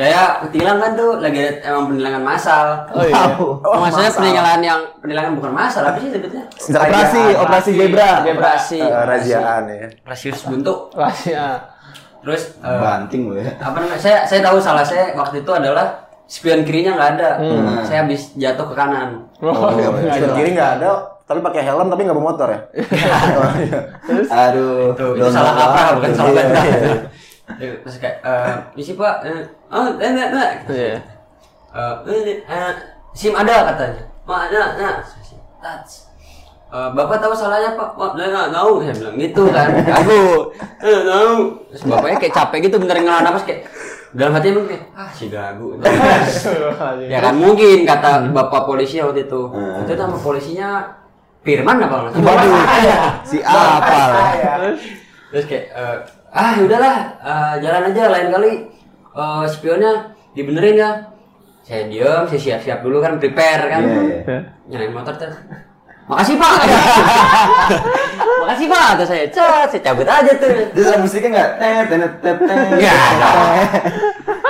saya 0.00 0.40
ketilang 0.48 0.80
kan 0.80 0.96
tuh 0.96 1.20
lagi 1.20 1.44
ada 1.44 1.60
emang 1.60 1.92
penilangan 1.92 2.22
massal. 2.24 2.66
Oh 2.96 3.04
iya. 3.04 3.36
Oh, 3.36 3.76
maksudnya 3.76 4.08
penilangan 4.08 4.60
yang 4.64 4.80
penilangan 5.04 5.36
bukan 5.36 5.52
massal, 5.52 5.84
apa 5.84 6.00
sih 6.00 6.08
sebetulnya? 6.08 6.48
Operasi, 6.48 7.22
operasi 7.36 7.70
Gebra. 7.76 8.24
Operasi. 8.24 8.80
Eh, 8.80 9.04
Raziaan 9.04 9.62
ya. 9.68 9.88
Rasius 10.08 10.40
buntu. 10.48 10.88
Rahasia. 10.96 11.68
Terus 12.24 12.56
eh, 12.64 12.80
Banting 12.80 13.22
lo 13.28 13.36
ya. 13.36 13.52
apa 13.60 13.76
namanya? 13.76 14.00
Saya 14.00 14.18
saya 14.24 14.40
tahu 14.40 14.56
salah 14.56 14.84
saya 14.88 15.12
waktu 15.12 15.44
itu 15.44 15.52
adalah 15.52 16.08
spion 16.30 16.62
kirinya 16.62 16.94
nggak 16.94 17.10
ada. 17.18 17.28
Saya 17.82 18.06
habis 18.06 18.30
jatuh 18.38 18.70
ke 18.70 18.74
kanan. 18.78 19.26
Oh, 19.42 19.74
iya. 19.74 20.14
Sebelah 20.14 20.36
kiri 20.38 20.50
nggak 20.54 20.70
ada, 20.78 20.90
tapi 21.26 21.42
pakai 21.42 21.66
helm 21.66 21.90
tapi 21.90 22.06
nggak 22.06 22.14
bawa 22.14 22.26
motor 22.30 22.48
ya. 22.48 22.60
Oh, 23.40 23.50
iya. 23.58 23.80
Aduh. 24.30 24.94
Itu 24.94 25.06
Don't 25.18 25.34
salah 25.34 25.52
what 25.58 25.98
bukan 25.98 26.12
salah 26.14 26.32
bantal. 26.32 26.64
Terus 27.58 27.96
kayak 27.98 28.16
eh 28.22 28.54
misi 28.78 28.94
Pak. 28.94 29.26
eh, 29.26 29.42
Oh, 29.70 29.86
enggak, 29.98 30.28
enggak. 30.30 30.50
Iya. 30.70 30.94
Eh, 31.70 31.94
ini, 32.10 32.34
eh, 32.42 32.72
SIM 33.10 33.34
ada 33.34 33.74
katanya. 33.74 34.02
Mak, 34.26 34.54
nah, 34.54 34.68
nah. 34.78 34.94
Tats. 35.60 36.10
Eh, 36.70 36.88
Bapak 36.94 37.18
tahu 37.18 37.34
salahnya 37.34 37.74
Pak? 37.74 37.98
Wah, 37.98 38.14
nah, 38.14 38.26
nah, 38.30 38.46
tahu. 38.50 38.86
Saya 38.86 38.94
bilang 38.94 39.16
gitu 39.18 39.42
kan. 39.50 39.66
Aku, 40.02 40.18
eh, 40.78 41.00
tahu. 41.06 41.34
Terus 41.74 41.82
bapaknya 41.86 42.18
kayak 42.22 42.34
capek 42.38 42.58
gitu, 42.70 42.76
bener 42.78 43.02
ngelan 43.02 43.22
napas 43.26 43.42
kayak, 43.42 43.66
dalam 44.10 44.32
hati 44.34 44.50
emang 44.50 44.66
kayak 44.66 44.84
ah 44.98 45.10
si 45.14 45.30
gagu 45.30 45.78
ya 47.06 47.18
kan 47.22 47.34
mungkin 47.38 47.86
kata 47.86 48.26
bapak 48.34 48.66
polisi 48.66 48.98
waktu 48.98 49.30
itu. 49.30 49.42
Waktu 49.54 49.92
itu 49.94 50.02
sama 50.02 50.18
polisinya 50.18 50.68
Firman 51.40 51.80
apa? 51.80 52.12
Waduh, 52.12 52.52
si 53.24 53.40
apal. 53.40 54.10
terus 55.30 55.44
kayak 55.46 55.64
eh, 55.72 55.96
ah 56.34 56.52
udahlah 56.58 56.96
eh, 57.22 57.54
jalan 57.64 57.88
aja 57.94 58.02
lain 58.12 58.28
kali 58.34 58.52
eh, 59.14 59.44
spionnya 59.48 59.92
dibenerin 60.34 60.76
ya. 60.76 60.90
Saya 61.64 61.86
diem 61.86 62.24
saya 62.26 62.40
siap-siap 62.40 62.82
dulu 62.82 62.98
kan 62.98 63.16
prepare 63.22 63.64
kan. 63.70 63.82
Iya, 63.86 64.36
nyalain 64.68 64.92
motor 64.92 65.14
terus 65.16 65.38
makasih 66.10 66.34
pak 66.42 66.52
makasih 68.40 68.66
pak. 68.66 68.88
Terus 68.96 69.08
saya 69.08 69.24
cat 69.28 69.66
saya 69.68 69.82
cabut 69.82 70.06
aja 70.06 70.32
tuh. 70.34 70.50
Terus 70.70 70.86
ada 70.86 70.98
musiknya 70.98 71.28
nggak? 71.30 71.50
Tet, 71.56 71.84
tet, 71.86 72.12
tet, 72.20 72.36
tet. 72.40 72.68
Nggak 72.72 72.98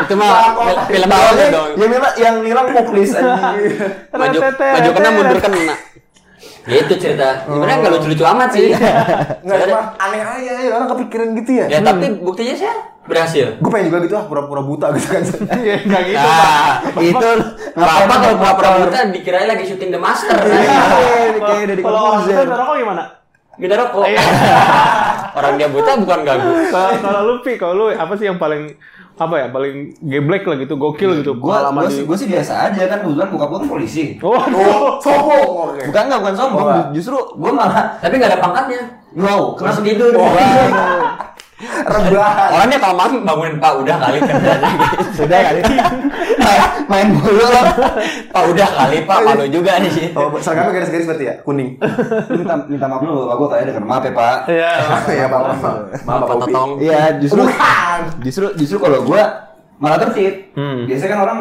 itu 0.00 0.14
mah 0.16 0.30
fil- 0.56 0.82
film 0.88 1.08
Bawahnya 1.08 1.46
dong. 1.50 1.68
Yang 1.76 1.88
nilang, 1.88 2.14
yang 2.16 2.34
nilang 2.42 2.66
muklis 2.72 3.10
anjing. 3.12 3.78
maju 4.20 4.38
maju 4.50 4.88
kena 4.90 5.08
mundur 5.12 5.38
kena. 5.38 5.62
Itu 6.60 6.94
cerita. 6.96 7.44
Sebenarnya 7.44 7.76
nggak 7.78 7.92
lucu-lucu 7.94 8.24
amat 8.26 8.48
sih? 8.50 8.72
Enggak 8.72 9.38
Soalnya- 9.44 9.68
cuma 9.70 9.82
aneh 9.98 10.20
aja 10.20 10.52
ya. 10.56 10.70
Orang 10.72 10.88
kepikiran 10.88 11.28
gitu 11.38 11.50
ya. 11.56 11.66
ya 11.68 11.78
tapi 11.80 12.06
buktinya 12.18 12.54
saya 12.54 12.74
berhasil. 13.00 13.46
Gue 13.58 13.70
pengen 13.70 13.86
juga 13.90 13.98
gitu 14.02 14.14
ah 14.14 14.24
pura-pura 14.24 14.62
buta 14.62 14.86
gitu 14.92 15.08
kan. 15.08 15.22
Iya, 15.60 15.76
enggak 15.84 16.02
gitu, 16.06 16.20
Nah, 16.20 16.36
Pak. 16.36 17.00
itu 17.00 17.28
apa 17.76 18.14
kalau 18.16 18.36
pura-pura 18.36 18.70
buta 18.82 18.98
dikirain 19.10 19.48
lagi 19.48 19.64
syuting 19.64 19.90
The 19.90 20.00
Master. 20.00 20.36
Kan? 20.36 21.32
Kayak 21.38 21.64
dari 21.70 21.82
Kalau 21.82 21.98
orang 22.08 22.22
itu 22.24 22.42
rokok 22.44 22.76
gimana? 22.78 23.04
Minta 23.60 23.76
rokok. 23.76 24.08
Iya. 24.08 24.20
Orang 25.38 25.54
dia 25.54 25.68
buta 25.68 25.94
bukan 25.94 26.20
ganggu. 26.24 26.50
Kalau 26.72 26.90
kalau 26.98 27.20
lu 27.22 27.34
Pi, 27.40 27.54
kalau 27.54 27.74
lu 27.76 27.84
apa 27.92 28.16
sih 28.16 28.26
yang 28.26 28.40
paling 28.40 28.72
apa 29.14 29.36
ya 29.36 29.46
paling 29.52 30.00
geblek 30.00 30.48
lah 30.48 30.56
gitu, 30.56 30.74
gokil 30.74 31.20
gitu. 31.20 31.36
Gua, 31.36 31.68
gua 31.68 31.84
di- 31.86 31.92
sih, 31.92 32.02
gua 32.08 32.16
sih 32.16 32.24
biasa 32.24 32.72
aja 32.72 32.88
kan 32.88 33.04
kebetulan 33.04 33.28
buka 33.28 33.44
gua 33.46 33.58
kan 33.60 33.68
polisi. 33.68 34.16
Oh, 34.18 34.40
Sombong. 34.98 35.76
oke. 35.76 35.80
Bukan 35.92 36.02
enggak, 36.08 36.18
bukan 36.24 36.34
sombong. 36.34 36.66
Oh. 36.66 36.84
Justru 36.90 37.16
gua 37.36 37.52
malah 37.52 38.00
Tapi 38.00 38.16
nggak 38.16 38.32
ada 38.32 38.40
pangkatnya. 38.40 38.80
wow, 39.14 39.54
Langsung 39.60 39.84
kenapa 39.84 40.08
tidur. 40.08 40.12
Rebahan. 41.60 42.48
Orangnya 42.56 42.78
kalau 42.80 42.94
malam 42.96 43.12
bangunin 43.20 43.56
Pak 43.60 43.72
udah 43.84 43.96
kali 44.00 44.18
kerjanya 44.28 44.68
gitu. 44.72 44.96
Sudah 45.20 45.38
kali. 45.44 45.60
Main 46.88 47.08
bola 47.20 47.46
lah. 47.52 47.64
Pak 48.32 48.44
udah 48.48 48.68
kali 48.80 48.96
Pak 49.04 49.18
malu 49.28 49.44
juga 49.52 49.72
nih 49.78 49.90
sih. 49.92 50.06
Oh, 50.16 50.32
seragamnya 50.40 50.80
garis-garis 50.80 51.06
berarti 51.06 51.24
ya? 51.28 51.34
Kuning. 51.44 51.76
minta 52.32 52.54
minta 52.64 52.86
maaf 52.88 53.02
dulu, 53.04 53.28
Pak. 53.28 53.34
Gua 53.36 53.48
tanya 53.52 53.64
dengan 53.68 53.84
maaf 53.86 54.02
ya, 54.02 54.12
Pak. 54.16 54.36
Iya. 54.48 54.72
Iya, 55.20 55.26
Pak. 55.28 55.40
Maaf, 55.40 55.62
Pak 56.06 56.16
Pak. 56.24 56.36
Totong. 56.48 56.70
Iya, 56.80 57.02
justru 57.20 57.42
justru 58.24 58.46
justru 58.56 58.76
kalau 58.80 59.04
gua 59.04 59.22
malah 59.76 60.00
tertib. 60.00 60.52
Hmm. 60.56 60.88
Biasanya 60.88 61.10
kan 61.12 61.20
orang 61.28 61.38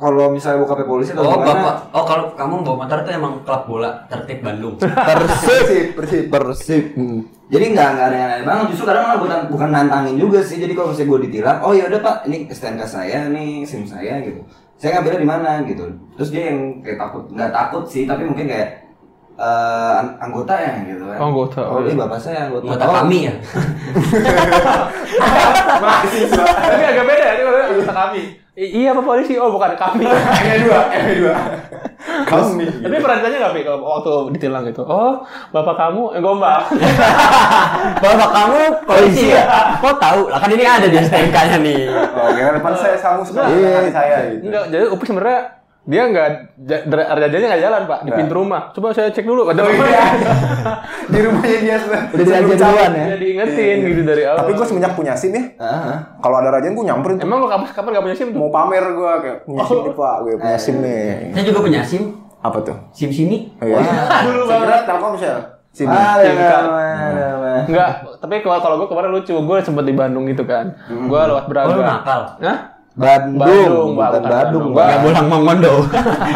kalau 0.00 0.32
misalnya 0.32 0.64
buka 0.64 0.80
polisi 0.88 1.12
atau 1.12 1.28
Oh 1.28 1.36
gimana, 1.36 1.52
bapak, 1.52 1.76
oh 1.92 2.04
kalau 2.08 2.24
kamu 2.32 2.54
bawa 2.64 2.76
motor 2.88 2.98
tuh 3.04 3.12
emang 3.12 3.44
klub 3.44 3.62
bola 3.68 3.90
tertib 4.08 4.40
Bandung. 4.40 4.80
Persib, 5.08 5.92
persib. 5.92 6.24
Persib. 6.32 6.84
Jadi 7.52 7.64
nggak 7.76 7.88
nggak 7.92 8.06
aneh-aneh 8.08 8.44
banget. 8.48 8.64
Justru 8.72 8.88
kadang 8.88 9.04
malah 9.04 9.20
bukan 9.20 9.38
bukan 9.52 9.68
nantangin 9.68 10.16
juga 10.16 10.40
sih. 10.40 10.56
Jadi 10.56 10.72
kalau 10.72 10.96
misalnya 10.96 11.10
gue 11.12 11.20
ditilang, 11.28 11.58
oh 11.60 11.76
ya 11.76 11.84
udah 11.92 12.00
pak, 12.00 12.16
ini 12.32 12.48
STNK 12.48 12.82
saya, 12.88 13.28
nih 13.28 13.68
SIM 13.68 13.84
saya 13.84 14.24
gitu. 14.24 14.40
Saya 14.80 14.96
ngambilnya 14.96 15.20
di 15.20 15.28
mana 15.28 15.50
gitu. 15.68 15.84
Terus 16.16 16.32
dia 16.32 16.42
yang 16.48 16.80
kayak 16.80 16.96
takut, 16.96 17.28
nggak 17.28 17.52
takut 17.52 17.84
sih, 17.84 18.08
tapi 18.08 18.24
mungkin 18.24 18.48
kayak 18.48 18.79
eh, 19.40 19.92
an- 19.96 20.16
anggota 20.20 20.52
ya 20.52 20.72
gitu 20.84 21.02
kan. 21.02 21.16
Oh, 21.16 21.26
anggota. 21.26 21.60
Oh, 21.62 21.80
ini 21.80 21.96
bapak 21.96 22.20
saya 22.20 22.46
anggota. 22.46 22.64
Anggota 22.68 22.84
Oh, 22.84 22.94
kami 23.00 23.18
ya. 23.24 23.34
Tapi 26.60 26.82
agak 26.84 27.04
beda 27.04 27.24
ya, 27.24 27.32
ini 27.32 27.42
kalau 27.42 27.58
anggota 27.66 27.94
kami. 27.96 28.22
I- 28.60 28.72
iya 28.76 28.90
Pak 28.92 29.00
polisi, 29.00 29.34
oh 29.34 29.48
bukan 29.48 29.72
kami. 29.72 30.04
M2, 30.58 30.68
M2. 30.68 31.24
Kami. 32.26 32.64
Tapi 32.66 32.96
pernah 32.98 33.16
ditanya 33.18 33.36
nggak 33.40 33.54
Pi 33.54 33.60
kalau 33.62 33.78
waktu 33.80 34.12
ditilang 34.36 34.64
gitu? 34.66 34.82
Oh, 34.82 35.22
bapak 35.48 35.74
kamu 35.78 36.02
eh, 36.12 36.20
gombal. 36.20 36.60
Bapak 38.02 38.30
kamu 38.30 38.60
polisi 38.82 39.30
ya? 39.30 39.76
Kok 39.78 39.96
tahu? 39.96 40.20
Lah 40.28 40.38
kan 40.38 40.50
ini 40.50 40.64
ada 40.64 40.84
di 40.84 40.96
STNK-nya 40.98 41.58
nih. 41.58 41.80
Oh, 42.10 42.28
gimana 42.30 42.56
depan 42.56 42.72
saya 42.74 42.96
kamu 42.96 43.20
Iya. 43.22 43.68
dengan 43.70 43.92
saya 43.92 44.16
gitu. 44.28 44.42
Enggak, 44.48 44.64
jadi 44.68 44.84
Upi 44.88 45.04
sebenarnya 45.04 45.40
dia 45.80 46.02
nggak 46.06 46.28
rajanya 46.92 47.46
nggak 47.50 47.62
jalan 47.62 47.82
pak 47.84 47.98
di 47.98 48.04
Nggak. 48.06 48.18
pintu 48.20 48.34
rumah. 48.36 48.60
Coba 48.70 48.92
saya 48.92 49.08
cek 49.08 49.24
dulu. 49.24 49.42
Kata 49.44 49.60
Oh, 49.60 49.72
iya. 49.72 50.04
Di 51.12 51.18
rumahnya 51.18 51.58
dia 51.58 51.76
sudah. 51.76 52.00
Udah 52.10 52.24
diajar 52.24 52.44
duluan 52.46 52.90
ya. 52.92 53.04
Dia 53.06 53.16
diingetin 53.18 53.76
gitu 53.82 54.02
dari 54.04 54.22
awal. 54.22 54.38
Tapi 54.38 54.50
gue 54.54 54.66
semenjak 54.66 54.92
punya 54.92 55.12
SIM 55.16 55.32
ya, 55.32 55.44
Ah, 55.56 55.98
kalau 56.18 56.36
ada 56.36 56.52
rajin 56.52 56.72
gue 56.72 56.84
nyamperin 56.84 57.16
tuh. 57.16 57.24
Emang 57.24 57.40
lo 57.40 57.48
kapan 57.48 57.66
kapan 57.70 57.90
nggak 57.90 58.04
punya 58.04 58.16
SIM 58.16 58.28
tuh? 58.30 58.38
Mau 58.38 58.50
pamer 58.50 58.84
gue 58.86 59.12
kayak 59.18 59.38
punya 59.42 59.62
SIM 59.64 59.78
nih 59.80 59.94
pak, 59.94 60.14
gue 60.20 60.32
punya 60.36 60.58
SIM 60.58 60.76
nih. 60.78 61.04
Saya 61.32 61.44
juga 61.44 61.60
punya 61.60 61.80
SIM, 61.82 62.02
Apa 62.40 62.58
tuh? 62.60 62.76
SIM 62.90 63.10
sini. 63.10 63.36
Oh, 63.56 63.66
iya. 63.66 63.80
Dulu 64.22 64.40
Saya 64.42 64.56
kira 64.56 64.68
banget. 64.68 64.84
Telkomsel. 64.86 65.36
SIM. 65.70 65.86
Ah, 65.86 66.18
ya, 66.18 66.30
ya, 66.30 66.60
ya. 67.10 67.28
Enggak, 67.62 67.90
tapi 68.16 68.34
kalau 68.40 68.58
kalau 68.58 68.76
gue 68.78 68.88
kemarin 68.88 69.10
lucu, 69.10 69.32
gue 69.32 69.56
sempet 69.60 69.84
di 69.84 69.92
Bandung 69.92 70.24
gitu 70.24 70.44
kan. 70.44 70.76
Gue 70.86 71.20
lewat 71.20 71.44
Braga. 71.46 71.66
Oh, 71.66 71.74
lu 71.74 71.82
nakal? 71.82 72.20
Hah? 72.38 72.58
Bandung, 73.00 73.40
Bandung, 73.40 73.88
bukan 73.96 74.20
Bandung, 74.20 74.64
Bandung. 74.76 74.76
Gak 74.76 74.98
bolang 75.00 75.26
Mongondo. 75.26 75.74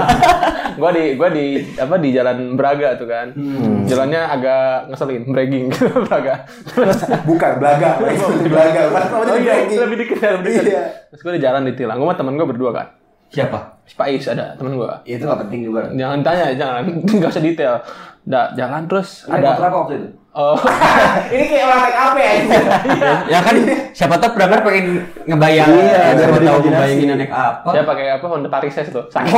gue 0.80 0.90
di 0.90 1.04
gue 1.14 1.28
di 1.30 1.44
apa 1.76 1.94
di 2.00 2.08
jalan 2.10 2.56
Braga 2.56 2.96
tuh 2.96 3.04
kan. 3.04 3.36
Jalannya 3.84 4.20
agak 4.24 4.88
ngeselin, 4.88 5.22
bragging 5.28 5.68
Braga. 6.08 6.48
Terus 6.64 7.04
Bukan, 7.22 7.50
Belaga. 7.60 8.00
Di 8.00 8.48
namanya 8.48 8.82
Oh 9.12 9.36
iya, 9.36 9.68
lebih 9.68 9.96
dikit 10.00 10.18
ya, 10.18 10.30
lebih 10.34 10.46
dikit. 10.50 10.64
Iya. 10.66 10.82
Terus 11.12 11.20
gue 11.20 11.32
di 11.36 11.42
jalan 11.44 11.62
ditilang, 11.68 12.00
gue 12.00 12.06
sama 12.08 12.16
temen 12.16 12.32
gue 12.34 12.46
berdua 12.48 12.70
kan. 12.72 12.86
Siapa? 13.28 13.58
Si 13.84 13.92
Pais 13.92 14.24
ada 14.24 14.56
temen 14.56 14.80
gue. 14.80 14.88
Itu 15.04 15.28
nggak 15.28 15.40
penting 15.46 15.60
juga. 15.68 15.92
Jangan 15.92 16.18
tanya, 16.24 16.46
jangan, 16.56 16.82
nggak 17.04 17.28
usah 17.28 17.44
detail. 17.44 17.74
Da, 18.24 18.56
jalan 18.56 18.88
terus 18.88 19.28
Ada 19.28 19.36
ada. 19.36 19.50
berapa 19.60 19.76
waktu 19.84 19.92
itu? 20.00 20.08
Oh, 20.34 20.58
Ini 21.34 21.46
kayak 21.46 21.62
orang 21.62 21.80
make 21.80 21.94
up 21.94 22.14
ya. 22.18 22.32
ya 23.32 23.38
kan 23.38 23.54
siapa 23.94 24.18
tahu 24.18 24.34
pernah 24.34 24.66
pengen 24.66 25.06
ngebayangin 25.30 25.84
Iya, 25.86 26.02
siapa 26.18 26.38
tahu 26.42 26.58
ngebayangin 26.66 27.06
naik 27.14 27.30
apa 27.30 27.68
saya 27.70 27.86
pakai 27.86 28.06
apa 28.18 28.24
Honda 28.26 28.50
Parises 28.50 28.90
tuh. 28.90 29.06
Sakit. 29.06 29.30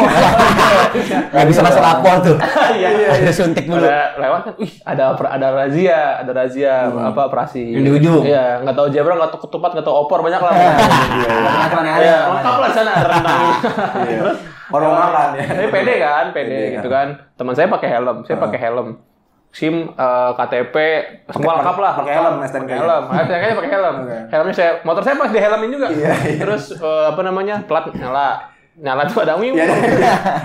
nggak 1.36 1.46
bisa 1.46 1.60
masuk 1.60 1.84
lapor 1.84 2.16
tuh 2.24 2.36
Iya. 2.80 3.12
ada 3.12 3.28
suntik 3.28 3.68
dulu 3.68 3.84
Ada 3.84 4.16
lewat 4.16 4.40
kan, 4.40 4.52
wih 4.56 4.72
ada 4.88 5.04
ada 5.12 5.46
razia, 5.52 6.00
ada 6.16 6.32
razia 6.32 6.88
apa 6.88 7.20
operasi. 7.28 7.76
Yang 7.76 7.84
di 7.84 7.92
ujung. 8.00 8.22
Iya, 8.24 8.64
nggak 8.64 8.74
tahu 8.74 8.88
zebra, 8.88 9.20
nggak 9.20 9.30
tahu 9.36 9.40
ketupat, 9.52 9.70
nggak 9.76 9.84
tahu 9.84 9.96
opor 10.00 10.24
banyak 10.24 10.40
lah. 10.40 10.52
Mana 10.56 11.92
Iya, 12.00 12.18
lengkap 12.32 12.56
lah 12.56 12.70
sana 12.72 12.92
rendang. 13.04 13.42
Terus 14.00 14.38
Orang 14.66 14.90
makan 14.90 15.28
ya. 15.36 15.44
Tapi 15.44 15.68
pede 15.70 15.94
kan, 16.00 16.24
Pede, 16.32 16.80
gitu 16.80 16.88
kan. 16.88 17.20
Teman 17.36 17.52
saya 17.52 17.68
pakai 17.68 17.88
helm, 17.92 18.24
saya 18.24 18.40
pakai 18.40 18.58
helm. 18.58 18.96
SIM, 19.56 19.88
eh, 19.88 20.30
KTP, 20.36 20.76
semua 21.32 21.56
lengkap 21.56 21.76
lah. 21.80 21.92
pakai 21.96 22.12
helm, 22.12 22.34
STNK 22.44 22.68
Pakai 22.68 22.76
helm, 22.84 23.04
STNK-nya 23.08 23.54
pakai 23.56 23.72
helm. 23.72 23.96
Helmnya 24.28 24.52
saya, 24.52 24.70
motor 24.84 25.00
saya 25.00 25.16
pas 25.16 25.32
di 25.32 25.40
helmin 25.40 25.72
juga. 25.72 25.88
Iya, 25.88 26.12
iya. 26.28 26.40
Terus 26.44 26.76
eh, 26.76 27.04
apa 27.08 27.20
namanya, 27.24 27.64
plat 27.64 27.88
nyala. 27.96 28.52
Nyala 28.76 29.08
tuh 29.08 29.24
ada 29.24 29.40
wing. 29.40 29.56
Iya, 29.56 29.64
ada 29.64 29.76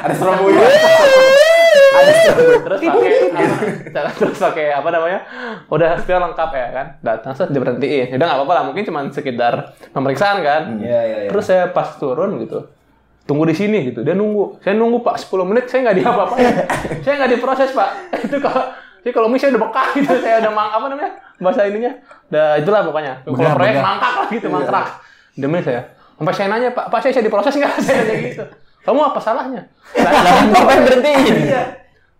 ada 0.07 0.13
strobonya. 0.15 0.63
terus 2.63 2.79
pakai 2.79 3.11
apa, 3.35 4.11
terus 4.15 4.37
pakai 4.39 4.67
apa 4.75 4.89
namanya 4.91 5.19
udah 5.67 5.89
spion 5.99 6.23
lengkap 6.31 6.49
ya 6.51 6.67
kan 6.71 6.87
datang 6.99 7.31
set 7.35 7.51
diberhentiin 7.51 8.11
udah 8.11 8.25
nggak 8.27 8.39
apa-apa 8.43 8.53
lah 8.59 8.63
mungkin 8.67 8.83
cuma 8.83 9.07
sekedar 9.11 9.75
pemeriksaan 9.91 10.43
kan 10.43 10.79
Iya, 10.79 10.99
iya, 11.03 11.17
iya. 11.27 11.29
terus 11.31 11.47
saya 11.47 11.71
pas 11.71 11.95
turun 11.95 12.39
gitu 12.43 12.67
tunggu 13.23 13.47
di 13.47 13.55
sini 13.55 13.91
gitu 13.91 14.03
dia 14.03 14.15
nunggu 14.17 14.59
saya 14.59 14.75
nunggu 14.75 14.99
pak 14.99 15.15
10 15.19 15.47
menit 15.47 15.65
saya 15.71 15.79
nggak 15.87 15.97
diapa-apain 16.03 16.53
saya 17.03 17.13
nggak 17.21 17.31
diproses 17.37 17.69
pak 17.71 17.89
itu 18.27 18.37
kalau 18.39 18.63
jadi 19.01 19.13
kalau 19.13 19.27
misalnya 19.27 19.57
udah 19.57 19.63
bekah 19.69 19.87
gitu 19.97 20.13
saya 20.21 20.35
udah 20.45 20.51
mang 20.53 20.69
apa 20.69 20.85
namanya 20.89 21.11
bahasa 21.41 21.65
ininya 21.65 21.91
udah 22.29 22.47
itulah 22.61 22.81
pokoknya 22.85 23.13
kalau 23.25 23.51
proyek 23.57 23.75
mangkak 23.81 24.13
lah 24.13 24.27
gitu 24.29 24.47
mangkrak 24.47 24.87
demi 25.37 25.59
saya 25.61 25.81
sampai 26.21 26.33
saya 26.37 26.47
nanya 26.53 26.69
pak 26.69 26.85
pak 26.93 26.99
saya, 27.01 27.11
saya 27.17 27.25
diproses 27.25 27.53
nggak 27.57 27.73
saya 27.85 28.01
nanya 28.05 28.15
gitu 28.29 28.43
kamu 28.81 28.99
apa 29.13 29.19
salahnya 29.21 29.61
lah 29.97 30.13
bapak 30.53 30.71
yang 30.77 30.85
berhentiin 30.85 31.35
Iya. 31.51 31.63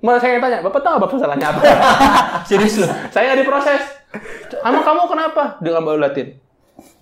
Malah 0.01 0.17
saya 0.17 0.33
yang 0.33 0.41
tanya, 0.41 0.65
Bapak 0.65 0.81
tahu 0.81 0.97
Bapak 0.97 1.13
salahnya 1.13 1.53
apa? 1.53 1.61
serius 2.49 2.81
lu 2.81 2.89
saya 3.13 3.31
nggak 3.31 3.45
diproses. 3.45 3.81
Emang 4.65 4.81
kamu 4.81 5.05
kenapa? 5.05 5.61
Dia 5.61 5.77
nggak 5.77 5.85
mau 5.85 5.93
liatin. 5.93 6.41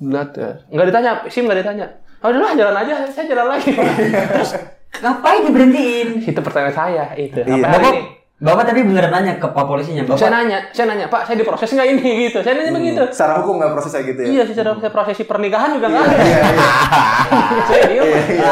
Lihat, 0.04 0.30
ya. 0.36 0.52
nggak 0.68 0.88
ditanya, 0.92 1.12
SIM 1.32 1.48
nggak 1.48 1.64
ditanya. 1.64 1.88
Oh, 2.20 2.28
udahlah 2.28 2.52
jalan 2.60 2.76
aja, 2.76 3.08
saya 3.08 3.32
jalan 3.32 3.56
lagi. 3.56 3.72
Terus 3.72 4.52
ngapain 5.00 5.48
diberhentiin 5.48 6.28
itu 6.28 6.40
pertanyaan 6.44 6.76
saya 6.76 7.06
itu. 7.16 7.40
Iya. 7.40 7.72
Bapak 7.72 7.88
ini. 7.96 8.19
Bapak 8.40 8.72
tadi 8.72 8.88
beneran 8.88 9.12
nanya 9.12 9.36
ke 9.36 9.48
pak 9.52 9.66
polisinya 9.68 10.08
Saya 10.08 10.16
bapak 10.16 10.32
nanya, 10.32 10.58
saya 10.72 10.86
nanya, 10.88 11.06
Pak, 11.12 11.28
saya 11.28 11.36
diproses 11.36 11.76
nggak 11.76 11.90
ini 11.92 12.10
gitu. 12.26 12.40
Saya 12.40 12.56
nanya 12.56 12.72
begitu. 12.72 13.04
Secara 13.12 13.44
hukum 13.44 13.60
nggak 13.60 13.72
proses 13.76 13.92
kayak 13.92 14.06
gitu 14.10 14.20
ya? 14.24 14.28
Iya, 14.32 14.44
secara 14.48 14.70
saya 14.80 14.92
prosesi 14.92 15.24
pernikahan 15.24 15.70
juga 15.76 15.88
nggak 15.92 16.02
ada. 16.02 16.16
Iya, 16.16 16.40
iya. 16.40 16.70
Saya 17.68 17.84
diem. 17.86 18.04
Saya 18.08 18.52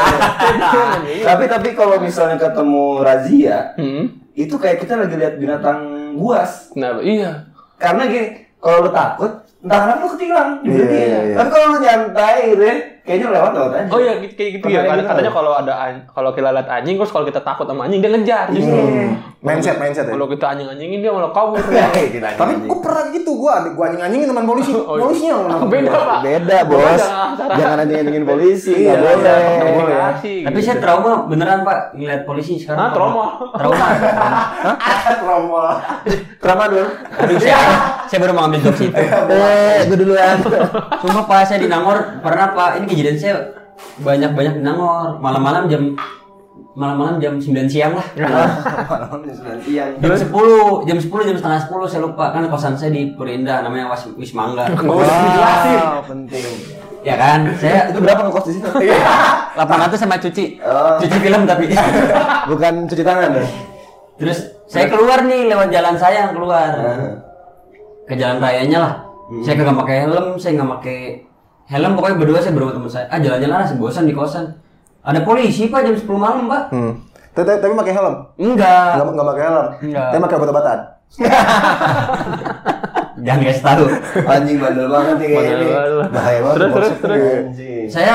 aja, 0.60 1.08
iya. 1.08 1.24
Tapi 1.32 1.44
tapi 1.48 1.68
kalau 1.72 1.96
misalnya 1.98 2.36
ketemu 2.36 2.84
razia, 3.00 3.58
Hmm. 3.80 4.04
itu 4.36 4.54
kayak 4.54 4.84
kita 4.84 4.94
lagi 4.94 5.16
lihat 5.16 5.34
binatang 5.34 5.80
buas. 6.14 6.68
Nah, 6.76 7.00
iya. 7.00 7.48
Karena 7.80 8.04
gini, 8.06 8.28
kalau 8.60 8.84
lu 8.84 8.90
takut, 8.92 9.32
entah 9.58 9.78
kenapa 9.82 10.00
lu 10.04 10.10
ketilang. 10.14 10.50
Iya, 10.62 10.84
iya, 10.84 11.18
iya. 11.24 11.34
Tapi 11.34 11.48
kalau 11.48 11.66
lu 11.72 11.78
nyantai 11.80 12.40
ya, 12.52 12.72
kayaknya 13.08 13.28
lewat 13.32 13.50
lewat 13.50 13.70
aja. 13.72 13.88
Oh 13.88 13.98
iya 13.98 14.12
gitu- 14.18 14.36
kayak 14.36 14.50
gitu 14.54 14.66
ya. 14.68 14.80
Kadang- 14.82 14.98
gitu 14.98 15.08
Katanya 15.08 15.32
kalau 15.32 15.52
ada 15.54 15.72
kalau 16.06 16.30
kita 16.30 16.48
lihat 16.50 16.68
anjing 16.68 16.94
terus 16.94 17.08
kalau 17.08 17.24
kita 17.24 17.40
takut 17.40 17.64
sama 17.64 17.80
anjing 17.82 17.98
dia 17.98 18.10
ngejar 18.10 18.46
justru. 18.52 18.76
Hmm. 18.76 19.10
Mindset, 19.38 19.78
mindset 19.78 20.04
ya. 20.04 20.12
Kalau 20.12 20.26
kita 20.26 20.50
anjing-anjingin 20.50 20.98
dia 20.98 21.08
malah 21.08 21.30
kabur. 21.30 21.62
Tapi 22.38 22.52
gue 22.60 22.78
pernah 22.78 23.04
gitu, 23.08 23.30
gue 23.32 23.48
ada 23.48 23.68
gue 23.70 23.84
anjing 23.84 24.02
anjingin 24.02 24.26
teman 24.26 24.44
polisi, 24.44 24.72
Oh, 24.76 24.94
iya. 24.94 25.00
polisinya 25.00 25.30
yang 25.30 25.42
nangkep 25.48 25.68
Beda. 25.70 25.90
Pak. 25.94 26.18
Beda 26.20 26.58
bos. 26.64 26.82
Jangan 26.98 27.30
salah. 27.32 27.56
Jangan 27.56 27.76
anjing-anjingin 27.80 28.24
polisi. 28.24 28.72
Iya, 28.76 28.94
boleh. 28.98 29.38
iya, 29.38 29.70
boleh. 29.72 29.96
dikasih, 29.96 30.36
Tapi 30.42 30.52
gitu. 30.54 30.66
saya 30.66 30.76
trauma 30.78 31.12
beneran 31.24 31.58
pak 31.62 31.78
ngeliat 31.94 32.22
polisi 32.24 32.58
sekarang. 32.58 32.80
Hah, 32.80 32.90
trauma? 32.90 33.24
Trauma. 33.54 33.86
Trauma. 35.16 35.64
Trauma 36.38 36.64
dulu. 36.66 36.86
Aduh 37.14 37.38
saya, 37.38 37.58
saya 38.04 38.18
baru 38.20 38.32
mau 38.32 38.44
ambil 38.44 38.60
jokes 38.60 38.82
itu. 38.82 38.94
Eh, 38.94 39.86
gue 39.86 39.96
duluan. 39.96 40.36
Sumpah 40.98 41.24
pak 41.24 41.40
saya 41.44 41.58
di 41.58 41.68
Nangor 41.68 41.98
pernah 42.18 42.50
pak 42.52 42.78
ini 42.78 42.86
kejadian 42.98 43.18
saya 43.22 43.34
banyak 44.02 44.34
banyak 44.34 44.54
di 44.58 44.62
Nangor 44.66 45.22
malam-malam 45.22 45.70
jam 45.70 45.94
malam-malam 46.78 47.18
jam 47.18 47.34
9 47.38 47.66
siang 47.66 47.94
lah. 47.94 48.06
Malam 48.14 49.22
jam 49.26 49.34
sembilan 49.34 49.58
siang. 49.66 49.90
Jam 49.98 50.14
10, 50.14 50.86
jam 50.86 50.98
10, 50.98 51.26
jam 51.26 51.36
setengah 51.38 51.60
10 51.66 51.90
saya 51.90 52.00
lupa 52.06 52.24
kan 52.30 52.42
kosan 52.46 52.74
saya 52.78 52.90
di 52.94 53.14
Perindah 53.18 53.66
namanya 53.66 53.90
Was 53.90 54.06
Wismangga. 54.14 54.70
Wow, 54.82 56.06
penting. 56.06 56.42
ya 57.02 57.14
kan? 57.18 57.50
Saya 57.58 57.90
Itu 57.90 57.98
berapa 57.98 58.26
ngekos 58.26 58.46
di 58.50 58.52
situ? 58.58 58.68
800 59.58 59.98
sama 59.98 60.22
cuci. 60.22 60.62
Oh. 60.62 60.98
Cuci 61.02 61.18
film 61.18 61.42
tapi. 61.46 61.66
Bukan 62.50 62.86
cuci 62.86 63.02
tangan 63.02 63.30
ya? 63.34 63.46
Terus 64.18 64.38
saya 64.70 64.86
keluar 64.86 65.26
nih 65.26 65.50
lewat 65.50 65.74
jalan 65.74 65.94
saya 65.98 66.30
yang 66.30 66.32
keluar. 66.34 66.70
Ke 68.06 68.14
jalan 68.14 68.38
rayanya 68.38 68.78
lah. 68.82 68.92
Saya 69.42 69.54
kagak 69.60 69.76
pakai 69.82 69.96
helm, 70.06 70.38
saya 70.38 70.56
nggak 70.56 70.70
pakai 70.78 71.27
helm 71.68 71.92
pokoknya 71.94 72.16
berdua 72.16 72.38
saya 72.40 72.52
berdua 72.56 72.72
teman 72.72 72.90
saya. 72.90 73.06
Ah 73.12 73.20
jalan-jalan 73.20 73.56
lah, 73.60 73.68
bosan 73.76 74.08
di 74.08 74.14
kosan. 74.16 74.44
Ada 75.04 75.20
polisi 75.24 75.68
pak 75.68 75.84
jam 75.84 75.94
10 75.94 76.08
malam 76.16 76.48
pak. 76.48 76.62
Hmm. 76.72 76.92
Tapi, 77.36 77.46
tapi, 77.46 77.58
tapi 77.62 77.72
pakai 77.76 77.94
helm. 77.94 78.14
Enggak. 78.40 78.92
Enggak 78.98 79.12
enggak 79.12 79.28
pakai 79.28 79.42
helm. 79.44 79.66
Enggak. 79.84 80.08
Tapi 80.08 80.20
pakai 80.24 80.36
obat-obatan. 80.36 80.78
Jangan 83.26 83.42
kasih 83.50 83.64
tahu. 83.64 83.84
Anjing 84.30 84.58
bandel 84.62 84.86
banget 84.88 85.14
nih 85.18 85.28
nih. 85.28 85.72
banget. 85.74 86.10
Bahaya 86.14 86.40
banget. 86.42 86.58
Terus, 86.58 86.72
terus, 86.72 86.92
terus. 87.02 87.40
Anjing. 87.50 87.84
saya 87.90 88.14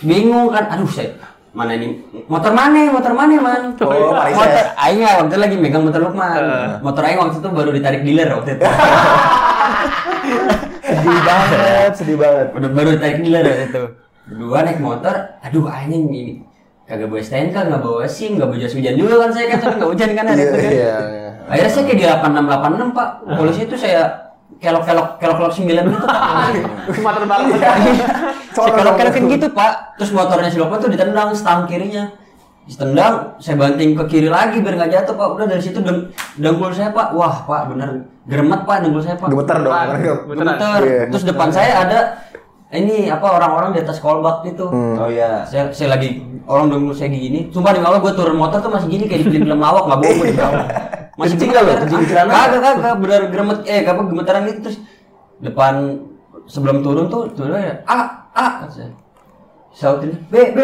bingung 0.00 0.48
kan, 0.50 0.64
aduh 0.70 0.90
saya 0.90 1.10
mana 1.50 1.74
ini? 1.74 1.98
Motor 2.26 2.52
mana? 2.52 2.78
Motor 2.88 3.12
mana 3.12 3.34
man? 3.36 3.62
Oh, 3.74 4.14
Parises. 4.14 4.38
motor 4.38 4.66
aing 4.76 4.98
ya, 4.98 5.10
waktu 5.18 5.28
itu 5.28 5.38
lagi 5.38 5.56
megang 5.56 5.82
motor 5.82 6.00
Lukman 6.00 6.30
motor 6.80 7.02
aing 7.02 7.18
waktu 7.18 7.36
itu 7.36 7.48
baru 7.48 7.70
ditarik 7.70 8.02
dealer 8.02 8.28
waktu 8.32 8.50
itu. 8.54 8.64
Sedih 10.80 11.20
banget, 11.22 11.92
sedih 11.94 12.16
banget. 12.16 12.46
udah 12.50 12.70
baru 12.70 12.88
ditarik 12.94 13.18
dealer 13.20 13.44
waktu 13.44 13.64
itu. 13.66 13.82
Berdua 14.26 14.58
naik 14.62 14.78
motor 14.78 15.14
aduh 15.40 15.66
anjing 15.66 16.06
ini 16.06 16.34
kagak 16.86 17.06
bawa 17.06 17.18
STNK 17.18 17.54
nggak 17.56 17.80
bawa 17.80 18.02
SIM 18.04 18.34
nggak 18.34 18.46
bawa 18.46 18.58
jas 18.58 18.74
hujan 18.74 18.94
juga 18.94 19.14
kan 19.20 19.30
saya 19.30 19.46
kan 19.48 19.58
tapi 19.60 19.74
nggak 19.78 19.90
hujan 19.90 20.10
kan 20.10 20.24
hari 20.26 20.42
itu 20.42 20.50
kan 20.52 20.70
Iya. 20.70 20.96
akhirnya 21.46 21.70
saya 21.70 21.84
kayak 21.84 21.98
di 21.98 22.04
8686 22.06 22.90
pak. 22.92 23.08
Polisi 23.32 23.60
itu 23.62 23.76
saya 23.76 24.02
kelok 24.60 24.84
kelok 24.84 25.08
kelok 25.16 25.36
kelok 25.40 25.52
9 25.56 25.64
gitu 25.72 25.98
pak 26.04 26.20
Cuma 26.92 27.10
terbang. 27.16 27.40
saya 28.52 28.70
kelok 28.76 28.94
kelokin 29.00 29.24
gitu 29.32 29.46
pak. 29.56 29.72
Terus 29.96 30.10
motornya 30.12 30.52
si 30.52 30.58
Lukman 30.60 30.78
tuh 30.78 30.92
ditendang 30.92 31.32
stang 31.32 31.64
kirinya. 31.64 32.12
Ditendang 32.68 33.40
saya 33.40 33.56
banting 33.56 33.96
ke 33.96 34.04
kiri 34.06 34.28
lagi 34.28 34.60
biar 34.60 34.76
nggak 34.76 34.92
jatuh 34.92 35.14
pak. 35.16 35.28
Udah 35.32 35.46
dari 35.48 35.62
situ 35.64 35.80
deng 35.80 36.12
dengkul 36.36 36.70
saya 36.76 36.92
pak. 36.92 37.16
Wah 37.16 37.48
pak 37.48 37.72
bener. 37.72 38.04
Geremet 38.28 38.60
pak 38.68 38.76
dengkul 38.84 39.00
saya 39.00 39.16
pak. 39.16 39.32
Gemeter 39.32 39.56
dong. 39.64 39.72
Gemeter. 40.28 40.78
Iya. 40.84 41.02
terus 41.08 41.24
depan 41.24 41.48
saya 41.48 41.72
ada 41.88 41.98
ini 42.70 43.10
apa 43.10 43.26
orang-orang 43.26 43.74
di 43.74 43.80
atas 43.82 43.98
kolbak 43.98 44.46
gitu. 44.46 44.68
Oh 44.70 45.08
iya. 45.10 45.42
saya, 45.48 45.72
saya 45.72 45.96
lagi 45.96 46.20
orang 46.44 46.68
dengkul 46.68 46.92
saya 46.92 47.08
gini. 47.08 47.48
Sumpah 47.48 47.72
di 47.72 47.80
bawah 47.80 47.98
gue 47.98 48.12
turun 48.12 48.36
motor 48.36 48.60
tuh 48.60 48.70
masih 48.70 48.92
gini 48.92 49.08
kayak 49.08 49.24
di 49.24 49.40
film-film 49.40 49.58
lawak 49.58 49.88
nggak 49.88 50.00
bohong 50.04 50.94
masih 51.20 51.36
Kencing 51.36 51.50
nggak 51.52 51.64
bener. 51.68 51.78
Kencing 51.84 52.04
celana? 52.08 52.32
kagak 52.32 52.60
kagak 52.64 52.94
bener 52.96 53.20
geremet 53.28 53.58
eh 53.68 53.80
apa 53.84 54.02
gemeteran 54.08 54.42
gitu 54.48 54.60
terus 54.64 54.78
depan 55.44 55.74
sebelum 56.48 56.80
turun 56.80 57.12
tuh 57.12 57.28
turun 57.36 57.60
ya 57.60 57.84
ah 57.84 58.08
saya 58.72 58.88
sautin 59.76 60.16
B 60.32 60.34
B. 60.56 60.58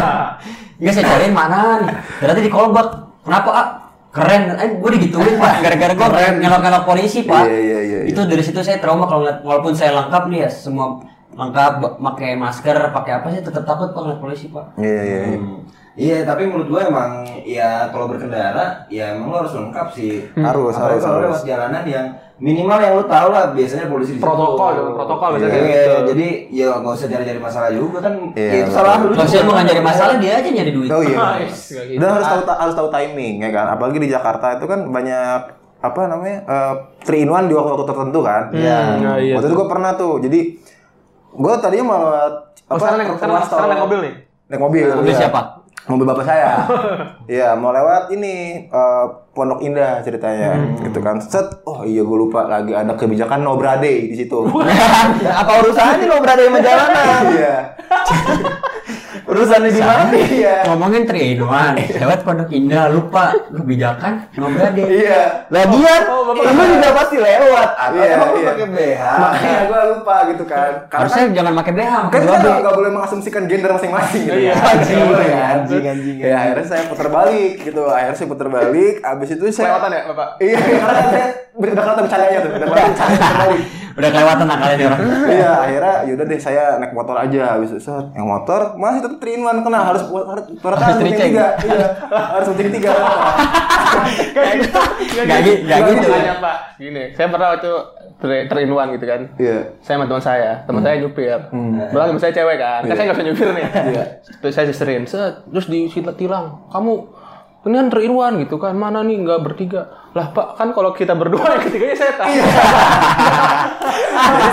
Enggak 0.80 0.92
saya 0.96 1.04
cariin 1.12 1.34
mana 1.36 1.80
nih 1.80 1.92
ternyata 2.20 2.40
di 2.40 2.52
kolbak 2.52 2.88
kenapa 3.24 3.50
ah 3.52 3.68
keren. 4.10 4.54
Eh 4.58 4.68
gue 4.80 4.90
digituin 4.96 5.36
pak. 5.36 5.52
Gara-gara 5.64 5.92
gue 5.92 6.08
ngelok-ngelok 6.40 6.84
polisi 6.88 7.24
pak. 7.26 7.44
Iya, 7.46 7.58
iya, 7.60 7.78
iya, 7.84 7.98
itu 8.08 8.20
dari 8.24 8.42
situ 8.42 8.60
saya 8.64 8.80
trauma 8.80 9.04
kalau 9.04 9.24
ngeliat 9.24 9.40
walaupun 9.44 9.72
saya 9.76 9.92
lengkap 9.96 10.22
nih 10.32 10.46
ya 10.46 10.50
semua 10.50 11.04
lengkap 11.30 12.00
pakai 12.00 12.34
masker 12.34 12.76
pakai 12.90 13.12
apa 13.22 13.26
sih 13.30 13.40
tetap 13.44 13.62
takut 13.68 13.92
pak 13.92 14.00
ngeliat 14.02 14.20
polisi 14.20 14.46
pak. 14.48 14.66
Iya, 14.80 15.00
iya, 15.04 15.18
iya. 15.30 15.38
Hmm. 15.38 15.60
Iya, 16.00 16.24
tapi 16.24 16.48
menurut 16.48 16.68
gua 16.72 16.88
emang 16.88 17.28
ya 17.44 17.92
kalau 17.92 18.08
berkendara 18.08 18.88
ya 18.88 19.12
emang 19.12 19.28
lo 19.28 19.36
harus 19.44 19.52
lengkap 19.52 19.86
sih. 19.92 20.32
Harus, 20.32 20.72
Apalagi 20.72 20.96
harus, 20.96 21.04
kalau 21.04 21.18
harus. 21.20 21.26
lewat 21.28 21.40
jalanan 21.44 21.84
yang 21.84 22.06
minimal 22.40 22.80
yang 22.80 22.96
lo 22.96 23.04
tahu 23.04 23.28
lah 23.28 23.52
biasanya 23.52 23.86
polisi 23.92 24.16
di. 24.16 24.20
Protokol, 24.24 24.96
protokol 24.96 25.28
biasanya 25.36 25.52
Iya, 25.52 25.60
kayak 25.60 25.76
gitu. 25.76 25.98
Jadi 26.16 26.28
ya 26.56 26.66
nggak 26.80 26.94
usah 26.96 27.08
cari-cari 27.12 27.40
masalah 27.44 27.68
juga 27.68 27.98
kan. 28.00 28.14
Iya, 28.32 28.48
ya 28.48 28.60
itu 28.64 28.70
salah 28.72 28.94
lu. 28.96 29.12
kalau 29.12 29.44
mau 29.44 29.52
nggak 29.52 29.66
nyari 29.68 29.82
masalah 29.84 30.14
dia 30.16 30.32
aja 30.40 30.48
nyari 30.48 30.72
duit 30.72 30.88
Oh 30.88 31.02
iya. 31.04 31.16
Nice, 31.36 31.60
gitu. 31.68 32.00
Dan 32.00 32.08
harus 32.16 32.26
tahu 32.32 32.42
harus 32.48 32.74
tahu 32.80 32.88
timing 32.88 33.34
ya 33.44 33.50
kan. 33.52 33.66
Apalagi 33.76 33.98
di 34.00 34.08
Jakarta 34.08 34.46
itu 34.56 34.64
kan 34.64 34.80
banyak 34.88 35.40
apa 35.80 36.00
namanya? 36.08 36.38
eh 36.48 36.74
three 37.04 37.28
in 37.28 37.30
one 37.32 37.44
di 37.44 37.52
waktu-waktu 37.52 37.84
tertentu 37.84 38.24
kan. 38.24 38.48
Iya. 38.56 38.78
Nah, 39.04 39.16
iya. 39.20 39.36
Waktu 39.36 39.52
itu 39.52 39.56
gue 39.60 39.68
pernah 39.68 39.92
tuh. 40.00 40.16
Jadi 40.24 40.40
gue 41.30 41.52
tadinya 41.60 41.84
mau 41.84 42.00
lewat 42.08 42.34
Oh, 42.70 42.78
sekarang 42.78 43.02
naik, 43.02 43.18
sekarang, 43.18 43.42
sekarang 43.50 43.68
naik 43.74 43.82
mobil 43.82 43.98
nih. 44.06 44.14
Naik 44.46 44.60
mobil. 44.62 44.86
Mobil 44.94 45.10
iya. 45.10 45.20
siapa? 45.26 45.59
Mobil 45.88 46.04
bapak 46.04 46.24
saya. 46.26 46.52
Iya, 47.30 47.54
mau 47.54 47.70
lewat 47.70 48.10
ini 48.10 48.66
eh, 48.66 49.04
Pondok 49.30 49.62
Indah 49.62 50.02
ceritanya, 50.02 50.58
gitu 50.82 50.98
kan. 50.98 51.22
Set, 51.22 51.62
oh 51.62 51.86
iya 51.86 52.02
gue 52.02 52.18
lupa 52.18 52.50
lagi 52.50 52.74
ada 52.74 52.98
kebijakan 52.98 53.46
no 53.46 53.54
brade 53.54 54.10
di 54.10 54.16
situ. 54.18 54.50
Apa 55.40 55.52
urusannya 55.62 56.10
lo 56.10 56.18
berada 56.18 56.42
di 56.42 56.50
jalanan? 56.58 57.22
Iya. 57.30 57.56
Urusannya 59.30 59.70
di 59.70 59.80
mana? 59.80 60.02
Iya. 60.10 60.54
ngomongin 60.66 61.02
three 61.04 61.32
in 61.32 61.40
one 61.40 61.78
lewat 61.78 62.18
pondok 62.20 62.50
indah 62.50 62.90
lupa 62.90 63.30
kebijakan 63.46 64.26
ngobrol 64.34 64.70
deh 64.72 64.86
Iya. 64.86 65.22
Lagian, 65.48 66.02
Oh, 66.04 66.34
nggak- 66.34 66.70
juga 66.70 66.88
pasti 66.92 67.16
lewat. 67.16 67.68
Atau 67.72 67.96
Iya, 67.96 68.10
emang 68.12 68.30
iya. 68.32 68.46
pakai 68.46 68.66
BH? 68.68 69.02
Makanya 69.16 69.60
gue 69.62 69.80
lupa 69.90 70.14
gitu 70.26 70.44
kan. 70.44 70.70
Karena 70.84 70.98
harusnya 71.00 71.22
jangan 71.32 71.52
pakai 71.54 71.72
BH 71.72 71.92
kan 72.02 72.20
kita 72.20 72.36
nggak 72.60 72.74
boleh 72.74 72.90
mengasumsikan 72.90 73.42
gender 73.46 73.70
masing-masing 73.70 74.22
gitu. 74.24 74.38
Iya, 74.40 74.52
kan. 74.52 74.66
anjing, 74.72 74.98
boleh, 75.00 75.26
anjing, 75.26 75.36
kan? 75.36 75.50
anjing, 75.52 75.82
anjing. 75.86 76.16
Ya 76.20 76.34
akhirnya 76.36 76.66
saya 76.66 76.82
putar 76.86 77.08
balik 77.08 77.52
gitu. 77.60 77.82
Akhirnya 77.86 78.16
saya 78.16 78.28
putar 78.28 78.48
balik. 78.48 78.94
Abis 79.00 79.28
itu 79.30 79.44
saya 79.48 79.66
Kelewatan 79.70 79.90
ya, 79.90 80.02
Bapak? 80.10 80.28
Iya, 80.38 80.56
karena 80.58 81.04
saya 81.06 81.26
kelihatan 81.52 82.02
bercandanya 82.02 82.38
tuh. 82.40 82.50
Kelihatan 82.50 82.68
bercanda 82.68 83.14
putar 83.14 83.34
balik. 83.40 83.62
Udah 84.00 84.10
kelewatan 84.10 84.46
akalnya 84.48 84.76
nih 84.76 84.86
orang 84.88 85.00
iya 85.28 85.50
akhirnya 85.60 85.94
yaudah 86.08 86.26
deh 86.26 86.40
saya 86.40 86.64
naik 86.80 86.92
motor 86.92 87.16
aja 87.16 87.42
habis 87.54 87.70
itu 87.70 87.80
set 87.84 88.06
yang 88.16 88.26
motor 88.26 88.74
masih 88.74 89.04
tetap 89.04 89.18
three 89.20 89.36
in 89.36 89.44
one 89.44 89.60
kena 89.60 89.80
harus 89.84 90.02
harus 90.08 90.44
harus 90.56 90.96
penting 90.96 91.16
tiga 91.16 91.46
iya 91.60 91.86
harus 92.08 92.46
penting 92.50 92.68
tiga 92.80 92.90
Gak 93.90 94.54
gitu. 94.62 94.80
Nggak 95.26 95.40
gitu, 95.82 95.92
gitu. 95.98 96.08
Banyak, 96.08 96.38
Pak. 96.38 96.56
Gini, 96.78 97.02
saya 97.12 97.26
pernah 97.28 97.48
waktu 97.56 97.72
ter- 98.22 98.62
in 98.62 98.70
one 98.70 98.90
gitu 98.94 99.04
kan. 99.04 99.20
iya 99.36 99.58
Saya 99.82 99.98
sama 99.98 100.04
teman 100.06 100.22
saya, 100.22 100.50
teman 100.64 100.80
saya 100.86 100.94
nyupir. 101.02 101.38
Belakang 101.90 102.08
teman 102.14 102.22
saya 102.22 102.32
cewek 102.32 102.56
kan. 102.56 102.80
Kan 102.86 102.94
saya 102.94 103.04
nggak 103.10 103.16
bisa 103.18 103.26
nyupir 103.26 103.48
nih. 103.52 103.64
Terus 104.40 104.52
saya 104.54 104.66
diserin, 104.70 105.02
set, 105.04 105.42
terus 105.50 105.66
ditilang. 105.66 106.70
Kamu 106.70 106.92
ini 107.60 107.76
kan 107.76 107.88
one 107.92 108.34
gitu 108.44 108.56
kan. 108.56 108.72
Mana 108.72 109.04
nih 109.04 109.20
nggak 109.20 109.40
bertiga? 109.44 110.10
Lah 110.16 110.34
Pak, 110.34 110.58
kan 110.58 110.74
kalau 110.74 110.90
kita 110.90 111.14
berdua 111.14 111.54
yang 111.54 111.62
ketiganya 111.62 111.94
saya 111.94 112.12
tahu. 112.18 112.32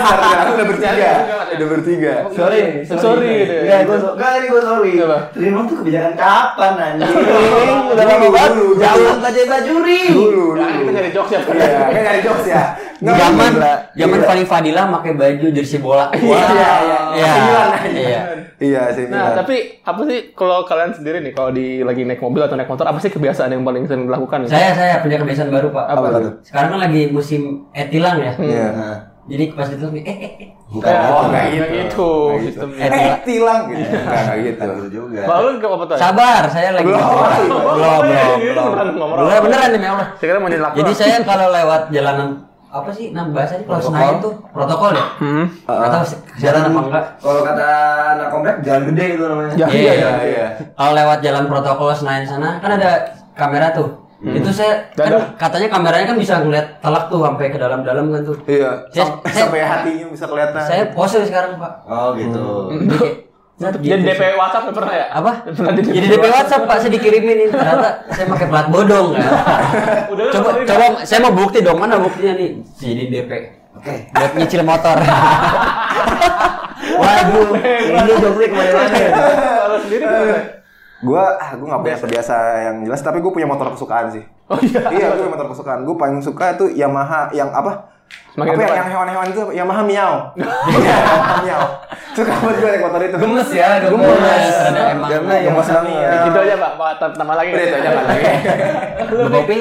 sekarang 0.08 0.54
udah 0.54 0.66
bertiga 0.70 1.10
udah 1.48 1.68
bertiga 1.68 2.14
Sorry, 2.30 2.60
Sorry, 2.86 3.32
gitu. 3.42 3.54
Enggak, 3.66 3.80
gue 3.84 3.98
so, 3.98 4.08
enggak, 4.14 4.30
ini 4.38 4.46
gue 4.48 4.62
sorry. 4.62 4.92
Terima 5.34 5.60
tuh 5.66 5.76
kebijakan 5.82 6.12
kapan 6.14 6.72
anjing? 6.78 7.10
Udah 7.92 8.04
lama 8.06 8.28
banget. 8.30 8.52
Jangan 8.78 9.18
baca 9.18 9.42
bajuri. 9.50 10.02
dulu 10.14 10.46
Nah, 10.54 10.68
dulu 10.68 10.80
kita 10.86 10.90
nyari 10.94 11.10
jokes 11.10 11.30
ya. 11.34 11.40
Iya 11.42 11.90
kan 11.90 12.00
nyari 12.06 12.20
jokes 12.22 12.46
ya 12.46 12.62
zaman 12.98 13.52
zaman 13.94 14.18
Iya. 14.18 14.26
Fani 14.26 14.44
Fadila 14.44 14.82
pakai 14.98 15.12
baju 15.14 15.46
jersey 15.54 15.78
bola 15.78 16.10
iya 16.18 16.42
iya 16.82 17.32
iya 17.94 18.22
iya 18.58 18.90
iya 18.90 18.94
sih 18.94 19.04
Nah, 19.06 19.34
tapi 19.38 19.78
apa 19.82 20.00
sih 20.06 20.34
kalau 20.34 20.66
kalian 20.66 20.90
sendiri 20.94 21.22
nih 21.22 21.32
kalau 21.34 21.50
di 21.54 21.82
lagi 21.82 22.02
naik 22.02 22.18
mobil 22.18 22.42
atau 22.42 22.58
naik 22.58 22.70
motor 22.70 22.86
apa 22.86 22.98
sih 22.98 23.10
kebiasaan 23.10 23.54
yang 23.54 23.62
paling 23.62 23.86
sering 23.86 24.10
dilakukan? 24.10 24.50
saya 24.50 24.74
saya 24.74 24.94
punya 25.02 25.16
kebiasaan 25.18 25.50
baru 25.50 25.68
pak. 25.70 25.84
Apa 25.86 26.06
tuh? 26.18 26.32
Sekarang 26.42 26.68
kan 26.74 26.80
lagi 26.90 27.02
musim 27.08 27.70
etilang 27.70 28.18
ya. 28.18 28.32
Iya. 28.38 28.66
Nah, 28.74 28.96
jadi 29.28 29.44
pas 29.52 29.68
itu 29.68 29.86
eh 29.94 30.04
eh 30.04 30.18
eh. 30.42 30.48
Bukan 30.68 30.84
Ya, 30.84 31.00
oh, 31.08 31.24
nggak 31.32 31.44
enggak 31.44 31.44
gitu, 31.48 31.64
gitu. 31.64 31.80
gitu. 31.80 32.08
Sistemnya. 32.44 32.82
eh 32.92 33.16
tilang 33.24 33.60
gitu. 33.72 33.80
Nggak 33.88 34.20
nggak 34.20 34.38
gitu. 34.44 34.68
Gitu 34.68 34.88
juga. 34.92 35.20
Kalau 35.24 35.40
lu 35.40 35.56
ke 35.56 35.66
apa 35.68 35.84
tuh? 35.88 35.96
sabar 35.96 36.42
saya 36.48 36.68
lagi 36.76 36.86
Belum. 36.88 37.00
belum 37.08 38.00
belum 38.00 38.00
belum 38.04 38.68
beneran 38.68 38.88
ngomong. 38.98 39.16
beneran 39.16 39.42
beneran 39.44 39.68
demi 39.72 39.86
Allah. 39.88 40.06
Saya 40.18 40.26
kira 40.28 40.38
mau 40.40 40.50
Jadi 40.50 40.92
saya 40.92 41.16
kalau 41.24 41.46
lewat 41.48 41.82
jalanan 41.88 42.47
apa 42.68 42.90
sih 42.90 43.06
nama 43.10 43.32
bahasanya 43.32 43.64
kalau 43.64 43.74
Protokol. 43.74 43.90
Senayan 43.90 44.16
tuh 44.20 44.32
protokol 44.50 44.90
ya? 44.92 45.04
Hmm. 45.18 45.44
Sih, 46.04 46.18
jalan 46.38 46.62
apa 46.66 46.80
enggak. 46.82 47.04
Kalau 47.16 47.40
kata 47.42 47.68
anak 48.12 48.28
komplek 48.28 48.54
jalan 48.60 48.82
gede 48.88 49.04
itu 49.10 49.24
namanya. 49.24 49.52
Ya, 49.54 49.66
Iya, 49.66 49.72
iya, 49.72 49.92
iya, 49.94 50.10
iya. 50.22 50.46
Kalau 50.70 50.92
lewat 50.92 51.18
jalan 51.20 51.44
protokol 51.46 51.90
Senayan 51.90 52.24
sana 52.24 52.58
kan 52.58 52.70
ada 52.74 52.90
kamera 53.32 53.72
tuh. 53.72 53.88
Itu 54.18 54.50
saya 54.50 54.82
kan 54.92 55.14
katanya 55.38 55.68
kameranya 55.70 56.06
kan 56.08 56.18
bisa 56.18 56.34
ngeliat 56.38 56.82
telak 56.82 57.06
tuh 57.06 57.22
sampai 57.22 57.48
ke 57.48 57.56
dalam-dalam 57.56 58.10
kan 58.10 58.20
tuh. 58.22 58.36
Iya. 58.44 58.70
Saya- 58.90 59.06
Sam- 59.06 59.20
saya- 59.24 59.46
Sampai 59.46 59.60
hatinya 59.62 60.06
bisa 60.10 60.24
kelihatan. 60.26 60.58
Saya 60.60 60.82
pose 60.90 61.22
sekarang, 61.22 61.54
Pak. 61.54 61.72
Oh 61.86 62.10
gitu. 62.12 62.44
Jadi 63.58 63.74
kayak, 63.74 63.90
Jadi 63.90 64.02
gitu 64.06 64.14
DP 64.14 64.22
sih. 64.22 64.38
WhatsApp 64.38 64.64
ya 64.64 64.72
pernah 64.72 64.94
ya? 64.94 65.06
apa? 65.10 65.32
Pernah 65.50 65.72
Jadi 65.74 65.90
DP 66.06 66.24
WhatsApp 66.30 66.62
Pak, 66.62 66.76
saya 66.78 66.90
dikirimin 66.94 67.36
ini. 67.42 67.50
ternyata 67.50 67.88
saya 68.14 68.26
pakai 68.30 68.46
plat 68.46 68.66
bodong 68.70 69.06
kan. 69.18 69.22
Udah 70.14 70.24
coba 70.30 70.48
coba 70.62 70.84
saya 71.02 71.18
mau 71.26 71.34
bukti 71.34 71.58
dong 71.58 71.78
mana 71.82 71.98
buktinya 71.98 72.38
nih? 72.38 72.62
Jadi 72.78 73.04
DP. 73.10 73.30
Oke. 73.74 73.94
Buat 74.14 74.32
nyicil 74.38 74.62
motor. 74.62 74.96
Waduh, 77.02 77.48
ini 77.58 78.12
joknya 78.22 78.46
ke 78.46 78.54
mana-mana 78.54 78.94
ya? 78.94 79.10
Kalau 79.58 79.78
sendiri? 79.82 80.04
Gua 80.98 81.24
ah 81.38 81.50
gua 81.54 81.66
nggak 81.74 81.82
punya 81.82 81.98
kebiasa 81.98 82.36
yang 82.62 82.76
jelas 82.82 83.02
tapi 83.02 83.22
gue 83.22 83.30
punya 83.30 83.46
motor 83.46 83.70
kesukaan 83.70 84.10
sih. 84.10 84.22
Oh 84.50 84.58
iya. 84.62 84.82
iya, 84.90 85.06
gue 85.14 85.22
punya 85.22 85.34
motor 85.34 85.50
kesukaan. 85.50 85.82
Gue 85.82 85.94
paling 85.98 86.18
suka 86.22 86.54
tuh 86.54 86.70
Yamaha 86.70 87.30
yang 87.34 87.50
apa? 87.50 87.97
Semakin 88.32 88.54
apa 88.54 88.62
ya, 88.62 88.74
yang 88.78 88.88
hewan-hewan 88.94 89.26
itu 89.34 89.42
Yamaha 89.50 89.82
Miao. 89.82 90.14
Yamaha 90.70 91.36
Miao. 91.42 91.66
Suka 92.14 92.32
banget 92.38 92.56
gue 92.58 92.70
naik 92.70 92.82
motor 92.86 93.00
itu. 93.02 93.16
Gemes 93.18 93.50
ya, 93.50 93.68
gemes. 93.82 94.06
Gemes. 94.06 94.54
Ada 94.54 94.80
emang. 94.94 95.10
Karena 95.10 95.34
yang 95.38 95.54
Gemes 95.54 95.68
banget. 95.70 95.94
ya? 95.94 96.10
Gitu 96.26 96.38
aja 96.38 96.54
Pak, 96.58 96.72
Pak 96.78 96.90
tambah 97.18 97.34
lagi. 97.34 97.50
Udah, 97.54 97.64
itu 97.66 97.76
aja. 97.76 97.90
Lu 99.10 99.26
kopi 99.30 99.58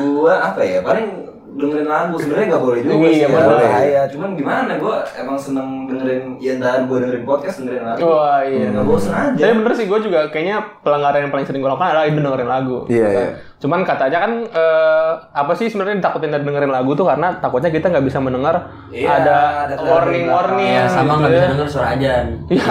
Gua 0.00 0.34
apa 0.52 0.60
ya? 0.64 0.78
Paling 0.80 1.08
dengerin 1.56 1.84
lagu 1.86 2.14
sebenarnya 2.14 2.46
nggak 2.48 2.62
boleh 2.62 2.80
juga 2.80 2.94
Iya, 2.94 3.08
sih, 3.08 3.26
boleh. 3.26 3.46
boleh. 3.46 3.66
bahaya. 3.66 4.02
Cuman 4.06 4.28
gimana? 4.32 4.72
Gua 4.76 4.96
emang 5.10 5.36
seneng 5.36 5.68
dengerin 5.86 6.22
ya 6.36 6.52
entar 6.54 6.84
gua 6.84 6.98
dengerin 7.00 7.24
podcast 7.24 7.56
dengerin 7.58 7.82
lagu. 7.82 8.00
Wah 8.02 8.40
iya. 8.40 8.66
Nggak 8.68 8.84
bosan 8.84 9.12
aja. 9.12 9.40
Tapi 9.40 9.52
bener 9.56 9.72
sih, 9.72 9.86
gue 9.86 9.98
juga 10.00 10.18
kayaknya 10.28 10.56
pelanggaran 10.80 11.20
yang 11.20 11.32
paling 11.32 11.44
sering 11.44 11.58
gue 11.58 11.68
lakukan 11.68 11.88
adalah 11.88 12.04
dengerin 12.06 12.50
lagu. 12.50 12.78
Iya, 12.86 13.06
Kan. 13.06 13.16
iya. 13.16 13.28
Cuman 13.56 13.80
katanya 13.82 14.18
kan 14.20 14.32
eh, 14.44 15.10
apa 15.32 15.52
sih 15.52 15.66
sebenarnya 15.66 15.96
ditakutin 15.98 16.28
dari 16.28 16.44
dengerin 16.44 16.68
lagu 16.70 16.92
tuh 16.92 17.04
karena 17.04 17.32
takutnya 17.34 17.70
kita 17.70 17.88
nggak 17.88 18.04
bisa 18.04 18.18
mendengar 18.18 18.54
Iya, 18.88 19.08
ada 19.16 19.36
ada 19.64 19.74
warning 19.80 20.28
warning. 20.28 20.70
ya 20.70 20.84
sama 20.86 21.16
nggak 21.16 21.24
gitu 21.24 21.32
bisa 21.32 21.40
ya. 21.40 21.50
denger 21.50 21.68
suara 21.68 21.88
ajan. 21.90 22.24
Iya. 22.46 22.64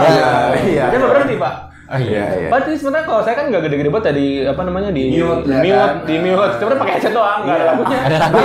iya. 0.64 0.84
Kan 0.88 1.00
lo 1.00 1.08
berhenti 1.10 1.36
pak. 1.36 1.54
Oh 1.86 1.94
Iya, 1.96 2.26
iya. 2.42 2.50
Berarti 2.50 2.72
sebenarnya 2.76 3.06
kalau 3.06 3.22
saya 3.22 3.36
kan 3.38 3.46
nggak 3.54 3.62
gede-gede 3.62 3.90
banget 3.94 4.06
tadi 4.10 4.26
apa 4.42 4.62
namanya 4.66 4.90
di 4.90 5.04
Mute, 5.14 5.46
di 5.46 5.54
ya 5.54 5.62
mute, 5.62 5.78
kan? 5.78 5.94
di 6.02 6.16
mute. 6.18 6.54
Sebenarnya 6.58 6.80
pakai 6.82 6.94
headset 6.98 7.14
doang, 7.14 7.40
nggak 7.46 7.56
ada 7.56 7.66
lagunya. 7.70 7.98
Ada 8.02 8.18
lagu. 8.18 8.36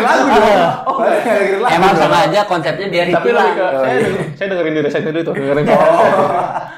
Lagu 0.00 0.24
dong. 0.24 0.56
Lagu. 0.56 1.66
Emang 1.68 1.92
sengaja 1.92 2.40
konsepnya 2.48 2.86
biar 2.88 3.06
Tapi 3.12 3.28
lebih 3.30 3.52
ke 3.52 3.66
saya, 3.76 3.96
saya 4.32 4.46
dengerin 4.48 4.72
diri 4.74 4.88
saya 4.88 5.02
sendiri 5.04 5.20
tuh, 5.22 5.34
dengerin. 5.36 5.64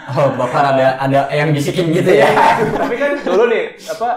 Oh, 0.08 0.28
bapak 0.34 0.62
ada 0.74 0.86
ada 0.98 1.20
yang 1.30 1.54
bisikin 1.54 1.94
gitu 1.94 2.10
ya. 2.10 2.26
Tapi 2.74 2.94
kan 2.98 3.10
dulu 3.22 3.44
nih 3.46 3.78
apa 3.86 4.08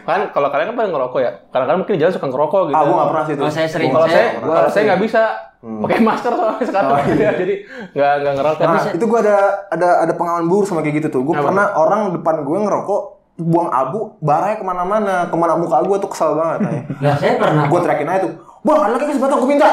kan 0.00 0.20
kalau 0.32 0.48
kalian 0.48 0.72
kan 0.72 0.76
pada 0.78 0.88
ngerokok 0.88 1.20
ya. 1.20 1.30
Kadang-kadang 1.52 1.78
mungkin 1.78 1.94
di 1.94 2.00
jalan 2.00 2.12
suka 2.16 2.26
ngerokok 2.26 2.60
gitu. 2.72 2.76
Ah, 2.78 2.82
gue 2.82 2.94
nggak 2.96 3.10
pernah 3.12 3.24
sih 3.26 3.34
itu. 3.36 3.42
Oh, 3.44 3.52
saya 3.52 3.68
sering. 3.68 3.90
Kalau 3.92 4.08
saya, 4.08 4.16
Saya- 4.32 4.40
kalau 4.40 4.70
saya 4.72 4.82
nggak 4.88 5.00
bisa 5.04 5.22
pakai 5.60 6.00
masker 6.00 6.32
soalnya 6.32 6.64
sekarang, 6.70 7.04
jadi 7.12 7.54
nggak 7.92 8.12
nggak 8.16 8.34
ngerokok. 8.34 8.64
Nah, 8.64 8.80
saya- 8.80 8.94
itu 8.96 9.04
gue 9.04 9.18
ada 9.20 9.36
ada 9.68 9.88
ada 10.02 10.12
pengalaman 10.12 10.48
buruk 10.48 10.64
sama 10.64 10.80
kayak 10.80 11.04
gitu 11.04 11.08
tuh. 11.10 11.22
Gue 11.22 11.34
Apa? 11.34 11.44
pernah 11.46 11.66
orang 11.74 12.00
depan 12.12 12.40
gue 12.40 12.58
ngerokok 12.58 13.02
buang 13.36 13.68
abu, 13.68 14.16
baranya 14.18 14.56
ke 14.56 14.64
mana-mana, 14.64 15.14
ke 15.26 15.34
mana 15.34 15.54
muka 15.54 15.80
gue 15.80 15.96
tuh 15.98 16.08
kesel 16.08 16.32
banget. 16.32 16.60
Nah, 17.00 17.12
saya 17.14 17.36
pernah. 17.36 17.64
gue 17.66 17.78
teriakin 17.78 18.08
aja 18.08 18.20
tuh, 18.22 18.32
bang 18.60 18.78
ada 18.78 18.92
lagi 18.94 19.04
kesempatan 19.06 19.36
gue 19.36 19.48
minta. 19.50 19.70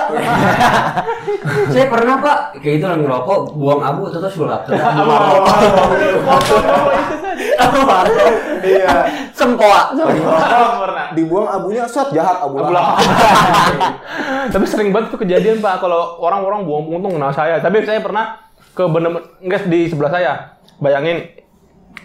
saya 1.72 1.86
pernah 1.88 2.16
pak 2.18 2.38
kayak 2.58 2.74
gitu 2.80 2.86
lagi 2.86 3.04
ngerokok 3.04 3.40
buang 3.54 3.82
abu 3.82 4.08
terus 4.08 4.32
sulap 4.32 4.64
terus 4.64 4.80
abu 4.80 5.08
Iya. 8.58 8.90
sempoa 9.32 9.94
pernah. 10.82 11.06
Dibuang 11.14 11.48
abunya, 11.48 11.84
set 11.86 12.10
jahat 12.12 12.42
abu 12.42 12.58
Abu 12.58 12.74
lahap. 12.74 12.98
Tapi 14.54 14.66
sering 14.66 14.90
banget 14.90 15.14
tuh 15.14 15.20
kejadian 15.22 15.62
pak 15.62 15.82
kalau 15.82 16.18
orang-orang 16.20 16.66
buang 16.66 16.86
puntung 16.90 17.16
kena 17.16 17.30
saya. 17.32 17.62
Tapi 17.62 17.86
saya 17.86 18.02
pernah 18.02 18.50
ke 18.74 18.84
bener 18.90 19.40
enggak 19.42 19.70
di 19.70 19.90
sebelah 19.90 20.12
saya. 20.12 20.34
Bayangin 20.78 21.38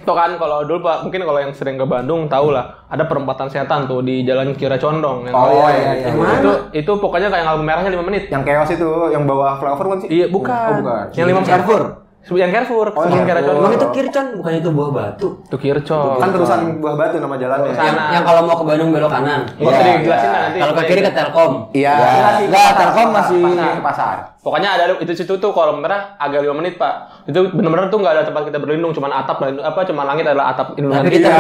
Tuh 0.03 0.19
kan 0.19 0.35
kalau 0.35 0.67
dulu 0.67 0.83
Pak, 0.83 1.07
mungkin 1.07 1.23
kalau 1.23 1.39
yang 1.39 1.55
sering 1.55 1.79
ke 1.79 1.87
Bandung 1.87 2.27
tahu 2.27 2.51
lah, 2.51 2.83
ada 2.91 3.07
perempatan 3.07 3.47
setan 3.47 3.87
tuh 3.87 4.03
di 4.03 4.27
Jalan 4.27 4.51
Kira 4.59 4.75
Condong. 4.75 5.31
Yang 5.31 5.35
Oh, 5.39 5.69
iya, 5.71 5.95
iya, 5.95 6.11
iya. 6.11 6.35
Itu 6.43 6.53
itu 6.75 6.93
pokoknya 6.99 7.31
kayak 7.31 7.45
lampu 7.47 7.63
merahnya 7.63 7.91
5 7.95 8.03
menit. 8.11 8.27
Yang 8.27 8.43
chaos 8.51 8.71
itu, 8.75 8.91
yang 9.15 9.23
bawa 9.31 9.63
flavor 9.63 9.87
kan 9.95 9.99
sih? 10.03 10.09
Iya, 10.11 10.27
bukan. 10.27 10.51
Oh, 10.51 10.75
bukan. 10.83 11.05
Yang 11.15 11.27
lima 11.31 11.41
menit. 11.47 12.02
Yang 12.25 12.51
Carrefour, 12.55 12.87
Oh, 12.93 13.03
yang 13.05 13.27
Carrefour. 13.27 13.55
Emang 13.59 13.75
itu 13.75 13.87
kircon 13.91 14.27
bukan 14.39 14.53
itu 14.55 14.71
buah 14.71 14.91
batu 14.91 15.29
Itu 15.43 15.57
Kircon. 15.59 16.17
Kan 16.17 16.31
terusan 16.31 16.61
buah 16.79 16.95
batu 16.95 17.19
nama 17.19 17.35
jalannya. 17.35 17.73
Sana. 17.73 17.83
yang, 17.83 17.97
yang 18.13 18.25
kalau 18.25 18.41
mau 18.43 18.55
ke 18.55 18.65
Bandung 18.65 18.89
belok 18.89 19.11
kanan 19.11 19.43
Iya, 19.53 19.69
iya. 19.69 20.07
lah 20.07 20.41
nanti. 20.41 20.59
kalau 20.59 20.73
ke 20.73 20.83
kiri 20.87 21.01
ke 21.01 21.13
Telkom 21.13 21.53
Iya. 21.73 21.93
Ya. 21.93 22.29
Enggak, 22.41 22.71
Telkom 22.75 23.09
masih 23.11 23.43
Pasar. 23.43 23.75
ke 23.75 23.83
pasar. 23.83 24.17
Pokoknya 24.39 24.69
ada 24.73 24.85
itu 24.97 25.13
situ 25.13 25.35
tuh 25.37 25.51
kalau 25.51 25.77
merah 25.77 26.15
agak 26.17 26.41
5 26.41 26.51
menit 26.53 26.75
pak. 26.75 26.95
Itu 27.25 27.47
benar-benar 27.49 27.87
tuh 27.89 27.99
nggak 27.99 28.13
ada 28.13 28.25
tempat 28.25 28.43
kita 28.45 28.59
berlindung, 28.59 28.91
cuman 28.91 29.11
atap 29.17 29.37
berlindung- 29.37 29.63
apa 29.65 29.81
cuman 29.83 30.05
langit 30.05 30.25
adalah 30.25 30.51
atap 30.51 30.67
tapi 30.69 30.79
indungan 30.79 31.05
kita 31.05 31.31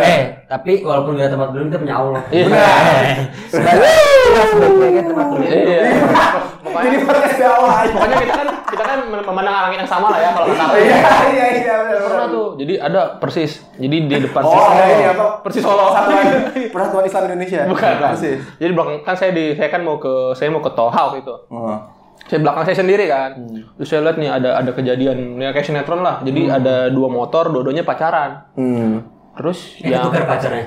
eh 0.00 0.20
tapi 0.44 0.72
walaupun 0.80 1.14
nggak 1.14 1.30
tempat 1.30 1.48
berlindung 1.48 1.70
kita 1.72 1.80
punya 1.80 1.96
Allah 1.96 2.22
Iya. 2.28 2.46
sebaik-baiknya 3.48 5.02
tempat 5.04 5.26
berlindung 5.28 5.62
Iya. 5.62 5.82
Jadi 6.74 6.96
podcast 7.00 7.38
pokoknya 7.88 8.16
kita 8.18 8.34
kan 8.34 8.48
kita 8.74 8.82
kan 8.82 8.98
memandang 9.06 9.54
langit 9.70 9.78
yang 9.80 9.90
sama 9.90 10.10
lah 10.10 10.18
ya 10.18 10.30
kalau 10.34 10.46
kata 10.50 10.74
Iya, 10.74 10.96
iya, 11.30 11.46
iya. 11.54 11.74
benar, 11.78 11.98
Pernah 12.02 12.26
tuh. 12.26 12.46
Jadi 12.58 12.74
ada 12.76 13.02
persis. 13.16 13.62
Jadi 13.78 13.96
di 14.04 14.16
depan 14.18 14.42
Oh, 14.42 14.50
persis. 14.50 14.90
ini 14.90 15.04
apa? 15.06 15.26
Persis 15.40 15.62
Solo. 15.62 15.84
Persatuan 15.94 16.26
Persatuan 16.74 17.04
Islam 17.06 17.22
Indonesia. 17.30 17.60
Bukan. 17.70 17.92
Persis. 18.02 18.38
Jadi 18.58 18.70
belakang 18.74 18.96
kan 19.06 19.14
saya 19.14 19.30
di 19.30 19.54
saya 19.54 19.68
kan 19.70 19.80
mau 19.80 19.96
ke 19.96 20.34
saya 20.34 20.50
mau 20.50 20.58
ke 20.58 20.74
Tohau 20.74 21.06
gitu. 21.14 21.34
Oh. 21.48 21.78
Saya 22.26 22.38
belakang 22.42 22.64
saya 22.66 22.76
sendiri 22.76 23.04
kan. 23.06 23.30
Hmm. 23.38 23.62
Terus 23.78 23.88
saya 23.88 24.00
lihat 24.02 24.16
nih 24.18 24.30
ada 24.32 24.50
ada 24.58 24.70
kejadian 24.74 25.38
ya 25.38 25.54
kayak 25.54 25.66
sinetron 25.66 26.02
lah. 26.02 26.18
Jadi 26.26 26.50
ada 26.50 26.90
dua 26.90 27.06
motor, 27.06 27.54
dua-duanya 27.54 27.86
pacaran. 27.86 28.50
Hmm. 28.58 29.06
Terus 29.38 29.78
yang 29.78 29.98
yang 29.98 30.02
tukar 30.10 30.26
pacarnya 30.26 30.64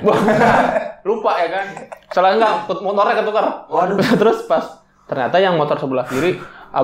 lupa 1.07 1.31
ya 1.39 1.47
kan. 1.51 1.65
Salah 2.11 2.35
enggak 2.35 2.53
motornya 2.79 3.15
ketukar. 3.19 3.45
Waduh. 3.67 3.95
Terus 4.21 4.43
pas 4.43 4.63
ternyata 5.07 5.39
yang 5.39 5.55
motor 5.55 5.79
sebelah 5.79 6.03
kiri 6.03 6.35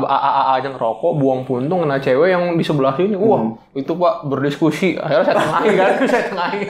AA 0.02 0.44
aja 0.58 0.68
ngerokok, 0.68 1.12
buang 1.14 1.42
puntung 1.44 1.86
kena 1.86 1.98
cewek 1.98 2.34
yang 2.34 2.58
di 2.58 2.66
sebelah 2.66 2.98
sini. 2.98 3.14
Wah, 3.14 3.46
itu 3.72 3.92
Pak 3.92 4.26
berdiskusi. 4.26 4.98
Akhirnya 4.98 5.22
saya 5.24 5.38
tengahin 5.38 5.74
kan, 5.78 5.92
saya 6.12 6.24
tengahin. 6.26 6.68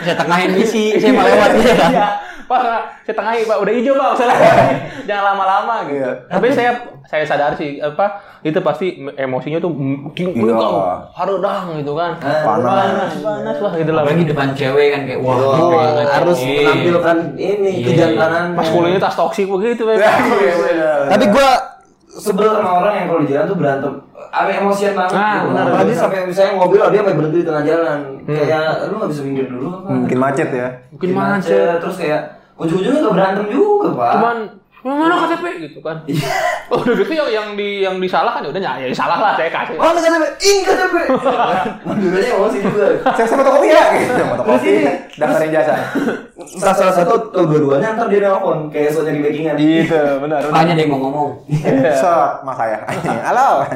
saya 0.00 0.16
tengahin 0.16 0.50
misi 0.54 0.84
saya 0.96 1.12
mau 1.12 1.22
lewat 1.22 1.50
gitu 1.54 1.70
kan 1.70 1.92
Iya. 1.92 2.08
Pak, 2.46 2.60
saya 3.02 3.14
tengahin 3.18 3.44
Pak, 3.44 3.58
udah 3.58 3.72
hijau 3.74 3.92
Pak, 3.92 4.10
salah. 4.14 4.38
Jangan 5.02 5.24
lama-lama 5.34 5.74
gitu. 5.90 5.98
Iya. 5.98 6.10
Tapi 6.30 6.46
saya 6.48 6.70
saya 7.02 7.22
sadar 7.22 7.54
sih 7.54 7.78
apa 7.78 8.18
itu 8.42 8.58
pasti 8.58 8.86
emosinya 9.14 9.58
tuh 9.58 9.70
Iya. 10.14 10.54
harudang 11.12 11.74
gitu 11.76 11.92
kan. 11.94 12.14
Panas. 12.18 12.62
panas, 12.66 13.12
panas 13.18 13.58
lah 13.58 13.72
gitu 13.74 13.90
lah. 13.90 14.02
apalagi 14.02 14.24
depan 14.24 14.48
cewek 14.54 14.86
kan 14.90 15.00
kayak 15.04 15.20
wah 15.20 15.34
pengen 15.34 16.06
harus 16.06 16.38
Iya. 16.38 16.54
menampilkan 16.62 17.16
ini 17.34 17.70
Iya. 17.72 17.86
kejantanan. 17.90 18.44
Maskulinnya 18.54 18.98
tas 18.98 19.14
toksik 19.14 19.46
begitu 19.46 19.82
kan. 19.82 19.98
Iya. 20.38 21.10
Tapi 21.10 21.24
gua 21.30 21.50
sebel 22.16 22.48
sama 22.50 22.70
orang 22.80 22.92
yang 22.96 23.06
kalau 23.06 23.20
di 23.20 23.28
jalan 23.28 23.46
tuh 23.46 23.58
berantem. 23.58 23.92
Ame 24.32 24.52
emosian 24.52 24.92
banget. 24.92 25.12
Ah, 25.12 25.20
gitu. 25.38 25.46
benar, 25.52 25.64
Apalagi 25.68 25.86
benar. 25.86 26.00
sampai 26.02 26.18
misalnya 26.26 26.52
mobil 26.56 26.80
dia 26.82 27.00
sampai 27.00 27.16
berhenti 27.16 27.38
di 27.38 27.46
tengah 27.46 27.64
jalan. 27.64 27.98
Kayak 28.26 28.62
lu 28.88 28.94
nggak 28.96 29.10
bisa 29.12 29.22
minggir 29.22 29.46
dulu 29.48 29.66
apa? 29.70 29.88
Mungkin 29.92 30.18
macet 30.18 30.48
ya. 30.50 30.68
Mungkin 30.90 31.10
macet. 31.12 31.74
Terus 31.78 31.96
kayak 31.96 32.20
ujung-ujungnya 32.56 33.00
nggak 33.04 33.14
berantem 33.14 33.46
juga, 33.48 33.88
Pak. 33.92 34.12
cuman 34.16 34.36
mana 34.86 35.26
KTP 35.26 35.44
gitu 35.66 35.78
kan 35.80 35.98
oh 36.70 36.78
udah 36.78 36.94
gitu 36.94 37.12
yang 37.12 37.28
yang 37.28 37.48
di 37.52 37.82
yang 37.82 37.98
disalahkan 37.98 38.46
ya 38.46 38.54
udah 38.54 38.62
ya 38.78 38.86
disalah 38.86 39.18
lah 39.18 39.34
saya 39.34 39.50
kasih 39.50 39.74
Oh, 39.76 39.90
nggak 39.90 40.06
sampai, 40.06 40.30
ih 40.38 40.56
nggak 40.62 40.76
sampai. 40.78 41.04
Mobilnya 41.82 42.30
emosi 42.32 42.58
juga. 42.62 42.86
Saya 43.12 43.26
saya 43.26 43.38
fotokopi 43.38 43.68
ya. 43.68 43.84
Gitu, 43.92 44.22
fotokopi. 44.24 44.72
Daftarin 45.14 45.50
jasa. 45.50 45.74
Entah 46.36 46.74
salah 46.74 46.94
satu 46.94 47.14
atau 47.30 47.42
dua-duanya 47.44 47.94
ntar 47.94 48.06
dia 48.06 48.20
nelfon 48.22 48.70
kayak 48.70 48.90
soalnya 48.90 49.12
di 49.14 49.22
backingan. 49.22 49.54
gitu 49.58 50.00
benar 50.22 50.40
Makanya 50.48 50.74
dia 50.74 50.86
mau 50.86 50.98
ngomong 51.02 51.28
Set, 51.92 52.32
mas 52.42 52.56
saya. 52.56 52.78
Halo. 53.28 53.66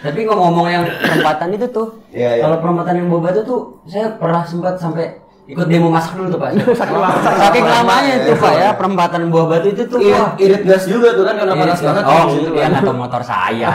tapi 0.00 0.24
ngomong-ngomong 0.24 0.68
yang 0.70 0.84
perempatan 0.88 1.52
itu 1.52 1.66
tuh 1.68 1.88
Iya, 2.10 2.40
iya. 2.40 2.42
kalau 2.42 2.56
perempatan 2.58 2.94
yang 2.96 3.08
boba 3.12 3.28
itu 3.30 3.42
tuh 3.44 3.60
saya 3.84 4.08
pernah 4.16 4.40
sempat 4.40 4.80
sampai 4.80 5.12
ikut 5.50 5.66
demo 5.66 5.88
masak 5.90 6.14
dulu 6.14 6.28
tuh 6.30 6.38
pak. 6.38 6.50
Saking 6.78 6.98
lama. 6.98 7.18
Saking 7.18 7.66
lamanya 7.66 8.12
itu 8.22 8.32
pak 8.38 8.52
ya 8.54 8.68
perempatan 8.78 9.20
buah 9.34 9.46
batu 9.50 9.68
itu 9.74 9.82
tuh. 9.90 9.98
Irit, 9.98 10.14
wah. 10.14 10.30
irit 10.38 10.62
gas 10.62 10.84
juga 10.86 11.12
tuh 11.18 11.24
kan 11.26 11.34
karena 11.42 11.54
Iya, 11.54 11.62
panas 11.66 11.80
banget. 11.82 12.02
Oh, 12.06 12.24
dia 12.30 12.66
kan. 12.70 12.82
tahu 12.86 12.96
motor 12.96 13.22
saya. 13.26 13.70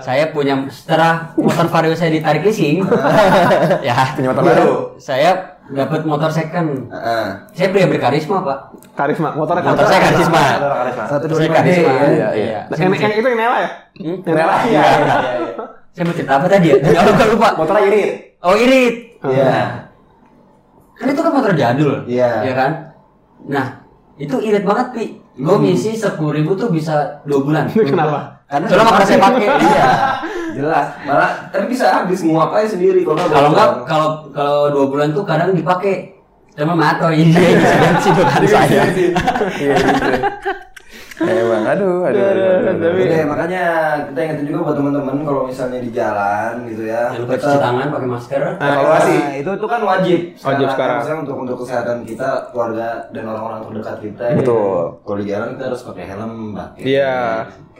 saya 0.00 0.24
punya 0.32 0.54
setelah 0.72 1.36
motor 1.36 1.66
vario 1.68 1.92
saya 1.92 2.10
ditarik 2.10 2.42
leasing, 2.42 2.80
ya 3.86 3.94
Punya 4.16 4.32
motor 4.32 4.42
baru. 4.42 4.72
Saya 4.96 5.60
dapat 5.68 6.00
motor 6.08 6.30
second. 6.32 6.88
Heeh. 6.88 7.26
Saya 7.52 7.68
pria 7.70 7.86
berkarisma 7.86 8.40
pak. 8.42 8.58
Karisma, 8.92 9.28
motornya 9.32 9.72
Motor 9.72 9.86
saya 9.88 10.00
karisma. 10.10 10.44
Satu 11.08 11.24
Saya 11.32 11.48
dua 11.48 11.56
karisma. 11.56 11.92
Ya. 11.92 12.04
Iya, 12.08 12.28
iya. 12.36 12.60
Nah, 12.68 12.76
yang, 12.76 12.92
yang 12.92 13.12
itu 13.16 13.26
yang 13.28 13.38
Nela 13.40 13.56
ya? 13.56 13.70
Hmm? 14.00 14.16
Nela. 14.20 14.54
Iya, 14.68 14.82
iya, 14.82 14.82
iya. 15.40 15.64
Saya 15.92 16.04
mau 16.08 16.14
cerita 16.16 16.32
apa 16.40 16.46
tadi 16.48 16.66
ya? 16.72 16.76
Tadi 16.84 16.96
lupa 17.04 17.24
lupa. 17.28 17.48
Motornya 17.60 17.84
irit. 17.88 18.10
Oh 18.40 18.56
irit. 18.56 18.94
Iya. 19.22 19.81
Kan 21.02 21.10
itu 21.10 21.18
kan 21.18 21.32
motor 21.34 21.52
jadul. 21.52 21.94
Iya. 22.06 22.46
Iya 22.46 22.52
kan? 22.54 22.70
Nah, 23.50 23.66
itu 24.14 24.38
irit 24.38 24.62
banget 24.62 24.86
pi. 24.94 25.04
Gue 25.34 25.56
ngisi 25.58 25.98
sepuluh 25.98 26.30
ribu 26.30 26.54
tuh 26.54 26.70
bisa 26.70 27.18
dua 27.26 27.42
bulan. 27.42 27.66
Kenapa? 27.74 28.38
Karena 28.46 28.70
Soalnya 28.70 28.84
nggak 28.84 28.94
pernah 28.94 29.08
saya 29.08 29.20
pakai. 29.20 29.46
Iya. 29.58 29.90
Jelas. 30.62 30.86
Malah 31.02 31.30
tapi 31.48 31.64
bisa 31.66 31.86
habis 31.90 32.20
nguap 32.22 32.52
aja 32.52 32.68
sendiri 32.70 33.02
kalau 33.02 33.18
nggak 33.18 33.32
Kalau 33.32 33.50
bocor. 33.50 33.68
kalau 33.82 34.08
kalau 34.30 34.62
dua 34.70 34.84
bulan 34.86 35.08
tuh 35.10 35.24
kadang 35.24 35.50
dipakai 35.50 36.12
sama 36.52 36.76
mato 36.76 37.08
ini 37.08 37.32
bensin 37.82 38.12
bukan 38.14 38.42
saya. 38.46 38.82
Iya. 39.58 39.76
Emang 41.20 41.62
aduh, 41.68 42.08
aduh, 42.08 42.24
aduh, 42.24 42.46
aduh, 42.64 42.72
aduh. 42.72 42.90
Oke, 42.96 43.20
makanya 43.28 43.62
kita 44.08 44.20
ingetin 44.24 44.46
juga 44.48 44.58
buat 44.64 44.76
teman-teman 44.80 45.16
kalau 45.28 45.42
misalnya 45.44 45.78
di 45.84 45.90
jalan 45.92 46.52
gitu 46.72 46.82
ya. 46.88 47.12
Jangan 47.12 47.20
lupa 47.28 47.34
cuci 47.36 47.58
tangan 47.60 47.86
pakai 47.92 48.08
masker. 48.08 48.42
Evaluasi 48.56 49.12
Nah, 49.12 49.34
itu 49.36 49.50
itu 49.52 49.66
kan 49.68 49.80
wajib. 49.84 50.20
Wajib 50.40 50.66
sekarang. 50.72 50.96
Maksudnya 50.98 51.18
untuk 51.20 51.36
untuk 51.44 51.56
kesehatan 51.60 51.98
kita, 52.08 52.28
keluarga 52.50 52.88
dan 53.12 53.24
orang-orang 53.28 53.60
terdekat 53.68 53.96
kita. 54.00 54.24
Betul. 54.40 54.80
Kalau 55.04 55.18
di 55.20 55.26
jalan 55.28 55.48
kita 55.54 55.64
harus 55.68 55.82
pakai 55.84 56.04
helm, 56.08 56.32
pakai 56.56 56.80
Iya. 56.80 57.16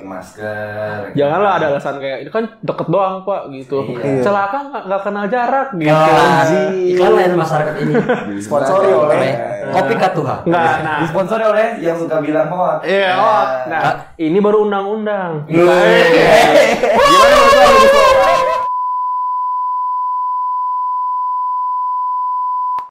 Masker. 0.01 1.13
Janganlah 1.13 1.61
ada 1.61 1.67
alasan 1.77 2.01
kayak 2.01 2.25
itu 2.25 2.31
kan 2.33 2.45
deket 2.65 2.89
doang 2.89 3.23
pak 3.29 3.53
gitu. 3.53 3.85
Iya. 3.93 4.23
Celaka 4.25 4.59
nggak 4.89 5.01
kenal 5.05 5.25
jarak 5.29 5.69
gitu. 5.77 5.93
Iklan, 5.93 6.47
iklan 6.97 7.13
lain 7.13 7.33
masyarakat 7.37 7.75
ini. 7.85 7.93
Disponsori 8.37 8.91
oleh 8.93 9.13
Oleh 9.13 9.33
Kopi 9.73 9.95
Katuha. 9.95 10.37
Nggak, 10.45 10.75
nah. 10.83 10.99
Disponsori 11.07 11.45
oleh 11.47 11.67
yang 11.81 11.97
suka 11.97 12.19
bilang 12.19 12.49
hoax. 12.51 12.83
Iya, 12.85 13.11
oh, 13.15 13.45
nah, 13.71 14.11
ini 14.19 14.39
baru 14.43 14.67
undang-undang. 14.67 15.47
Gimana 15.47 17.35
menurut 17.39 18.02